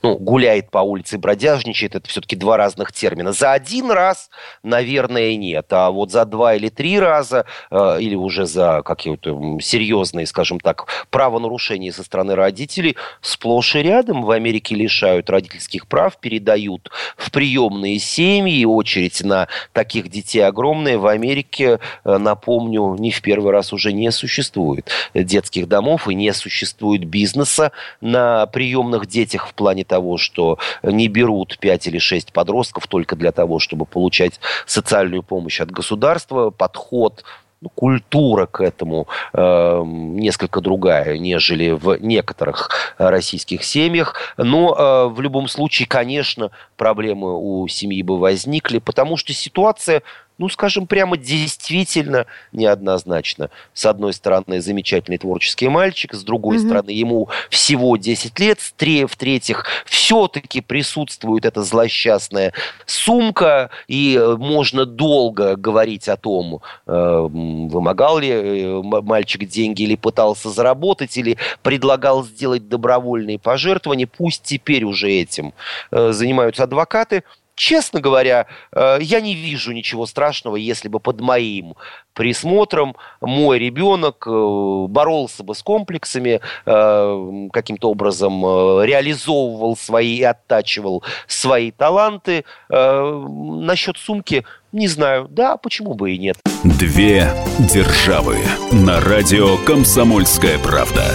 Ну, 0.01 0.17
гуляет 0.17 0.71
по 0.71 0.79
улице, 0.79 1.17
бродяжничает, 1.17 1.95
это 1.95 2.09
все-таки 2.09 2.35
два 2.35 2.57
разных 2.57 2.91
термина. 2.91 3.33
За 3.33 3.53
один 3.53 3.91
раз, 3.91 4.29
наверное, 4.63 5.35
нет. 5.35 5.67
А 5.71 5.91
вот 5.91 6.11
за 6.11 6.25
два 6.25 6.55
или 6.55 6.69
три 6.69 6.99
раза, 6.99 7.45
э, 7.71 7.97
или 7.99 8.15
уже 8.15 8.45
за 8.45 8.81
какие-то 8.83 9.59
серьезные, 9.61 10.25
скажем 10.25 10.59
так, 10.59 10.87
правонарушения 11.09 11.91
со 11.91 12.03
стороны 12.03 12.35
родителей, 12.35 12.95
сплошь 13.21 13.75
и 13.75 13.79
рядом 13.79 14.23
в 14.23 14.31
Америке 14.31 14.75
лишают 14.75 15.29
родительских 15.29 15.87
прав, 15.87 16.17
передают 16.17 16.89
в 17.17 17.31
приемные 17.31 17.99
семьи, 17.99 18.65
очередь 18.65 19.23
на 19.23 19.47
таких 19.73 20.09
детей 20.09 20.41
огромная. 20.41 20.97
В 20.97 21.07
Америке, 21.07 21.79
э, 22.03 22.17
напомню, 22.17 22.95
не 22.99 23.11
в 23.11 23.21
первый 23.21 23.51
раз 23.51 23.73
уже 23.73 23.93
не 23.93 24.11
существует 24.11 24.89
детских 25.13 25.67
домов 25.67 26.07
и 26.07 26.15
не 26.15 26.33
существует 26.33 27.05
бизнеса 27.05 27.71
на 28.01 28.45
приемных 28.47 29.07
детях 29.07 29.47
в 29.47 29.53
плане 29.53 29.72
плане 29.73 29.83
того, 29.83 30.17
что 30.17 30.57
не 30.83 31.07
берут 31.07 31.57
5 31.59 31.87
или 31.87 31.97
6 31.97 32.31
подростков 32.31 32.87
только 32.87 33.15
для 33.15 33.31
того, 33.31 33.59
чтобы 33.59 33.85
получать 33.85 34.39
социальную 34.65 35.23
помощь 35.23 35.61
от 35.61 35.71
государства. 35.71 36.51
Подход 36.51 37.23
ну, 37.61 37.69
культура 37.69 38.45
к 38.45 38.61
этому 38.61 39.07
э, 39.33 39.83
несколько 39.85 40.61
другая, 40.61 41.17
нежели 41.17 41.71
в 41.71 41.97
некоторых 41.99 42.69
российских 42.99 43.63
семьях. 43.63 44.15
Но 44.37 44.75
э, 44.75 45.13
в 45.15 45.21
любом 45.21 45.47
случае, 45.47 45.87
конечно, 45.87 46.51
проблемы 46.77 47.33
у 47.35 47.67
семьи 47.67 48.03
бы 48.03 48.19
возникли, 48.19 48.79
потому 48.79 49.17
что 49.17 49.33
ситуация 49.33 50.03
ну, 50.43 50.49
скажем 50.49 50.87
прямо, 50.87 51.15
действительно 51.15 52.25
неоднозначно. 52.51 53.49
С 53.73 53.85
одной 53.85 54.11
стороны, 54.11 54.59
замечательный 54.59 55.17
творческий 55.17 55.69
мальчик, 55.69 56.13
с 56.13 56.21
другой 56.21 56.57
mm-hmm. 56.57 56.65
стороны, 56.65 56.89
ему 56.89 57.29
всего 57.49 57.95
10 57.95 58.37
лет, 58.41 58.59
в-третьих, 58.59 59.65
все-таки 59.85 60.59
присутствует 60.59 61.45
эта 61.45 61.63
злосчастная 61.63 62.51
сумка, 62.85 63.69
и 63.87 64.17
э, 64.19 64.35
можно 64.35 64.85
долго 64.85 65.55
говорить 65.55 66.09
о 66.09 66.17
том, 66.17 66.59
э, 66.87 67.27
вымогал 67.31 68.17
ли 68.17 68.29
э, 68.29 68.81
мальчик 68.83 69.47
деньги 69.47 69.83
или 69.83 69.95
пытался 69.95 70.49
заработать, 70.49 71.15
или 71.15 71.37
предлагал 71.61 72.25
сделать 72.25 72.67
добровольные 72.67 73.39
пожертвования. 73.39 74.07
Пусть 74.07 74.43
теперь 74.43 74.83
уже 74.83 75.09
этим 75.09 75.53
занимаются 75.89 76.63
адвокаты– 76.63 77.23
честно 77.55 77.99
говоря, 78.01 78.47
э, 78.71 78.97
я 79.01 79.21
не 79.21 79.35
вижу 79.35 79.71
ничего 79.71 80.05
страшного, 80.05 80.55
если 80.55 80.87
бы 80.87 80.99
под 80.99 81.21
моим 81.21 81.75
присмотром 82.13 82.95
мой 83.21 83.59
ребенок 83.59 84.25
э, 84.27 84.85
боролся 84.89 85.43
бы 85.43 85.55
с 85.55 85.63
комплексами, 85.63 86.41
э, 86.65 87.47
каким-то 87.51 87.89
образом 87.89 88.43
реализовывал 88.83 89.75
свои 89.77 90.17
и 90.17 90.23
оттачивал 90.23 91.03
свои 91.27 91.71
таланты. 91.71 92.45
Насчет 92.69 93.97
сумки 93.97 94.45
не 94.71 94.87
знаю. 94.87 95.27
Да, 95.29 95.57
почему 95.57 95.93
бы 95.93 96.11
и 96.11 96.17
нет. 96.17 96.37
Две 96.63 97.27
державы 97.59 98.37
на 98.71 98.99
радио 98.99 99.57
«Комсомольская 99.65 100.59
правда». 100.59 101.05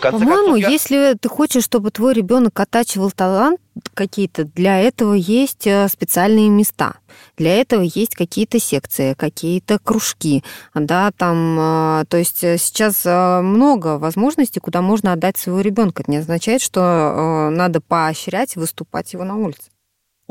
По-моему, 0.00 0.56
я... 0.56 0.68
если 0.68 1.16
ты 1.20 1.28
хочешь, 1.28 1.64
чтобы 1.64 1.90
твой 1.90 2.14
ребенок 2.14 2.58
оттачивал 2.58 3.10
талант 3.10 3.60
какие-то, 3.94 4.44
для 4.44 4.80
этого 4.80 5.14
есть 5.14 5.66
э, 5.66 5.88
специальные 5.88 6.48
места. 6.48 6.94
Для 7.36 7.56
этого 7.56 7.82
есть 7.82 8.14
какие-то 8.14 8.58
секции, 8.58 9.14
какие-то 9.14 9.78
кружки, 9.78 10.44
да, 10.74 11.10
там, 11.16 11.58
э, 11.58 12.04
то 12.08 12.16
есть 12.16 12.42
э, 12.44 12.58
сейчас 12.58 13.04
много 13.04 13.98
возможностей, 13.98 14.60
куда 14.60 14.82
можно 14.82 15.12
отдать 15.12 15.38
своего 15.38 15.60
ребенка. 15.60 16.02
Это 16.02 16.10
не 16.10 16.18
означает, 16.18 16.62
что 16.62 17.50
надо 17.52 17.80
поощрять 17.80 18.56
выступать 18.56 19.12
его 19.12 19.24
на 19.24 19.36
улице. 19.36 19.69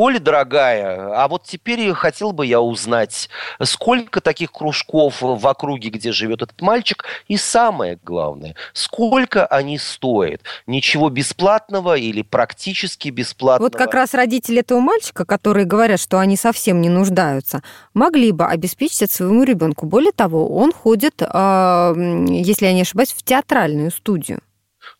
Оля, 0.01 0.17
дорогая, 0.17 1.11
а 1.13 1.27
вот 1.27 1.43
теперь 1.43 1.91
хотел 1.91 2.31
бы 2.31 2.45
я 2.45 2.61
узнать, 2.61 3.29
сколько 3.61 4.21
таких 4.21 4.53
кружков 4.53 5.17
в 5.19 5.45
округе, 5.45 5.89
где 5.89 6.13
живет 6.13 6.41
этот 6.41 6.61
мальчик, 6.61 7.03
и 7.27 7.35
самое 7.35 7.99
главное, 8.01 8.55
сколько 8.71 9.45
они 9.45 9.77
стоят? 9.77 10.41
Ничего 10.67 11.09
бесплатного 11.09 11.97
или 11.97 12.21
практически 12.21 13.09
бесплатного? 13.09 13.67
Вот 13.67 13.75
как 13.75 13.93
раз 13.93 14.13
родители 14.13 14.61
этого 14.61 14.79
мальчика, 14.79 15.25
которые 15.25 15.65
говорят, 15.65 15.99
что 15.99 16.17
они 16.19 16.37
совсем 16.37 16.79
не 16.79 16.87
нуждаются, 16.87 17.61
могли 17.93 18.31
бы 18.31 18.45
обеспечить 18.45 19.11
своему 19.11 19.43
ребенку. 19.43 19.85
Более 19.85 20.13
того, 20.13 20.47
он 20.47 20.71
ходит, 20.71 21.15
а, 21.21 21.93
если 21.93 22.67
я 22.67 22.71
не 22.71 22.83
ошибаюсь, 22.83 23.11
в 23.11 23.21
театральную 23.21 23.91
студию. 23.91 24.39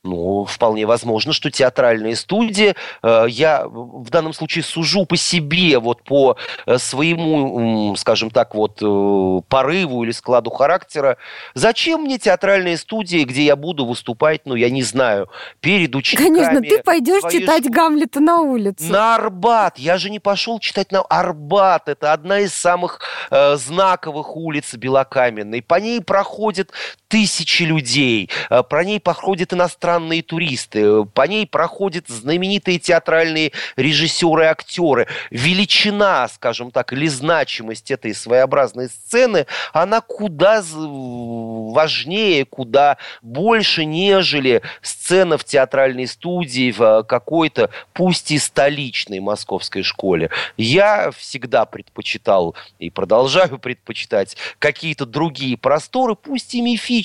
Ну, 0.05 0.45
вполне 0.45 0.85
возможно, 0.85 1.33
что 1.33 1.51
театральные 1.51 2.15
студии, 2.15 2.73
э, 3.03 3.25
я 3.27 3.65
в 3.67 4.09
данном 4.09 4.31
случае 4.31 4.63
сужу 4.63 5.05
по 5.05 5.17
себе, 5.17 5.77
вот 5.77 6.03
по 6.03 6.37
э, 6.65 6.77
своему, 6.77 7.97
скажем 7.97 8.31
так, 8.31 8.55
вот 8.55 8.81
э, 8.81 9.41
порыву 9.49 10.05
или 10.05 10.11
складу 10.11 10.51
характера. 10.51 11.17
Зачем 11.53 12.03
мне 12.03 12.17
театральные 12.17 12.77
студии, 12.77 13.25
где 13.25 13.43
я 13.43 13.57
буду 13.57 13.85
выступать, 13.85 14.43
ну, 14.45 14.55
я 14.55 14.69
не 14.69 14.83
знаю, 14.83 15.29
перед 15.59 15.93
учениками? 15.93 16.29
Конечно, 16.29 16.61
ты 16.61 16.81
пойдешь 16.81 17.23
читать 17.29 17.65
школы. 17.65 17.75
Гамлета 17.75 18.21
на 18.21 18.39
улицу. 18.39 18.85
На 18.85 19.15
Арбат. 19.15 19.77
Я 19.77 19.97
же 19.97 20.09
не 20.09 20.19
пошел 20.19 20.59
читать 20.59 20.93
на 20.93 21.01
Арбат. 21.01 21.89
Это 21.89 22.13
одна 22.13 22.39
из 22.39 22.53
самых 22.53 23.01
э, 23.31 23.57
знаковых 23.57 24.37
улиц 24.37 24.75
Белокаменной. 24.75 25.61
По 25.61 25.75
ней 25.75 25.99
проходят 25.99 26.71
тысячи 27.09 27.63
людей. 27.63 28.29
Э, 28.49 28.63
по 28.63 28.81
ней 28.83 28.99
проходят 29.01 29.51
иностранные 29.51 30.21
туристы. 30.21 31.03
По 31.05 31.27
ней 31.27 31.45
проходят 31.45 32.07
знаменитые 32.07 32.79
театральные 32.79 33.51
режиссеры 33.75 34.43
и 34.43 34.47
актеры. 34.47 35.07
Величина, 35.31 36.27
скажем 36.29 36.71
так, 36.71 36.93
или 36.93 37.07
значимость 37.07 37.91
этой 37.91 38.13
своеобразной 38.13 38.87
сцены, 38.89 39.47
она 39.73 40.01
куда 40.01 40.63
важнее, 40.63 42.45
куда 42.45 42.97
больше, 43.21 43.85
нежели 43.85 44.61
сцена 44.81 45.37
в 45.37 45.43
театральной 45.43 46.07
студии 46.07 46.71
в 46.71 46.81
э, 46.81 47.03
какой-то, 47.03 47.71
пусть 47.93 48.31
и 48.31 48.37
столичной 48.37 49.19
московской 49.19 49.81
школе. 49.81 50.29
Я 50.57 51.09
всегда 51.17 51.65
предпочитал 51.65 52.55
и 52.77 52.91
продолжаю 52.91 53.57
предпочитать 53.57 54.37
какие-то 54.59 55.07
другие 55.07 55.57
просторы, 55.57 56.13
пусть 56.13 56.53
и 56.53 56.61
мифические, 56.61 56.98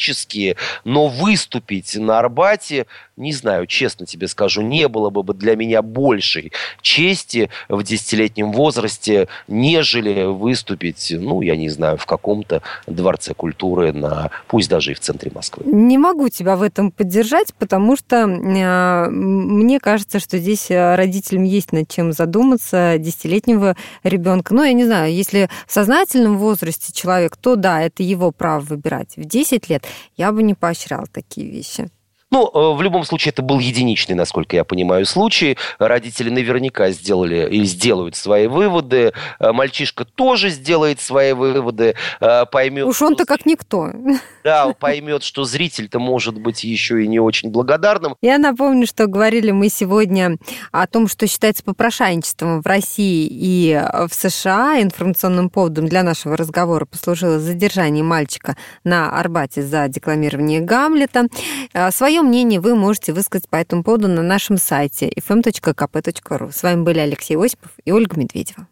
но 0.84 1.08
выступить 1.08 1.96
на 1.96 2.18
Арбате 2.18 2.86
не 3.16 3.32
знаю, 3.32 3.66
честно 3.66 4.06
тебе 4.06 4.28
скажу, 4.28 4.62
не 4.62 4.88
было 4.88 5.10
бы 5.10 5.34
для 5.34 5.56
меня 5.56 5.82
большей 5.82 6.52
чести 6.80 7.50
в 7.68 7.82
десятилетнем 7.82 8.52
возрасте, 8.52 9.28
нежели 9.46 10.24
выступить, 10.24 11.12
ну, 11.16 11.40
я 11.40 11.56
не 11.56 11.68
знаю, 11.68 11.96
в 11.96 12.06
каком-то 12.06 12.62
дворце 12.86 13.34
культуры, 13.34 13.92
на, 13.92 14.30
пусть 14.48 14.68
даже 14.68 14.92
и 14.92 14.94
в 14.94 15.00
центре 15.00 15.30
Москвы. 15.34 15.64
Не 15.66 15.98
могу 15.98 16.28
тебя 16.28 16.56
в 16.56 16.62
этом 16.62 16.90
поддержать, 16.90 17.54
потому 17.54 17.96
что 17.96 18.16
э, 18.16 19.10
мне 19.10 19.78
кажется, 19.78 20.18
что 20.18 20.38
здесь 20.38 20.66
родителям 20.70 21.44
есть 21.44 21.72
над 21.72 21.88
чем 21.88 22.12
задуматься 22.12 22.96
десятилетнего 22.98 23.76
ребенка. 24.02 24.54
Ну, 24.54 24.64
я 24.64 24.72
не 24.72 24.84
знаю, 24.84 25.12
если 25.12 25.48
в 25.66 25.72
сознательном 25.72 26.38
возрасте 26.38 26.92
человек, 26.92 27.36
то 27.36 27.56
да, 27.56 27.82
это 27.82 28.02
его 28.02 28.32
право 28.32 28.60
выбирать. 28.60 29.16
В 29.16 29.24
10 29.24 29.68
лет 29.68 29.83
я 30.16 30.32
бы 30.32 30.42
не 30.42 30.54
поощрял 30.54 31.06
такие 31.06 31.50
вещи. 31.50 31.90
Ну, 32.34 32.50
э, 32.52 32.76
в 32.76 32.82
любом 32.82 33.04
случае, 33.04 33.30
это 33.30 33.42
был 33.42 33.60
единичный, 33.60 34.16
насколько 34.16 34.56
я 34.56 34.64
понимаю, 34.64 35.06
случай. 35.06 35.56
Родители 35.78 36.30
наверняка 36.30 36.90
сделали 36.90 37.48
или 37.48 37.64
сделают 37.64 38.16
свои 38.16 38.48
выводы. 38.48 39.12
Э, 39.38 39.52
мальчишка 39.52 40.04
тоже 40.04 40.50
сделает 40.50 41.00
свои 41.00 41.32
выводы, 41.32 41.94
э, 42.20 42.44
поймет... 42.46 42.86
Уж 42.86 43.02
он-то 43.02 43.24
как 43.24 43.46
никто. 43.46 43.92
Да, 44.44 44.74
поймет, 44.74 45.22
что 45.22 45.44
зритель-то 45.44 45.98
может 45.98 46.38
быть 46.38 46.64
еще 46.64 47.02
и 47.02 47.08
не 47.08 47.18
очень 47.18 47.50
благодарным. 47.50 48.14
Я 48.20 48.36
напомню, 48.36 48.86
что 48.86 49.06
говорили 49.06 49.52
мы 49.52 49.70
сегодня 49.70 50.36
о 50.70 50.86
том, 50.86 51.08
что 51.08 51.26
считается 51.26 51.64
попрошайничеством 51.64 52.60
в 52.60 52.66
России 52.66 53.26
и 53.30 53.80
в 54.06 54.12
США. 54.12 54.82
Информационным 54.82 55.48
поводом 55.48 55.88
для 55.88 56.02
нашего 56.02 56.36
разговора 56.36 56.84
послужило 56.84 57.38
задержание 57.38 58.04
мальчика 58.04 58.54
на 58.84 59.18
Арбате 59.18 59.62
за 59.62 59.88
декламирование 59.88 60.60
Гамлета. 60.60 61.28
Свое 61.90 62.20
мнение 62.24 62.60
вы 62.60 62.74
можете 62.74 63.12
высказать 63.12 63.48
по 63.48 63.56
этому 63.56 63.84
поводу 63.84 64.08
на 64.08 64.22
нашем 64.22 64.58
сайте 64.58 65.08
fm.kp.ru. 65.08 66.52
С 66.52 66.62
вами 66.62 66.82
были 66.82 66.98
Алексей 66.98 67.36
Осипов 67.36 67.70
и 67.84 67.92
Ольга 67.92 68.18
Медведева. 68.18 68.66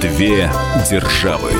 Две 0.00 0.50
державы. 0.90 1.50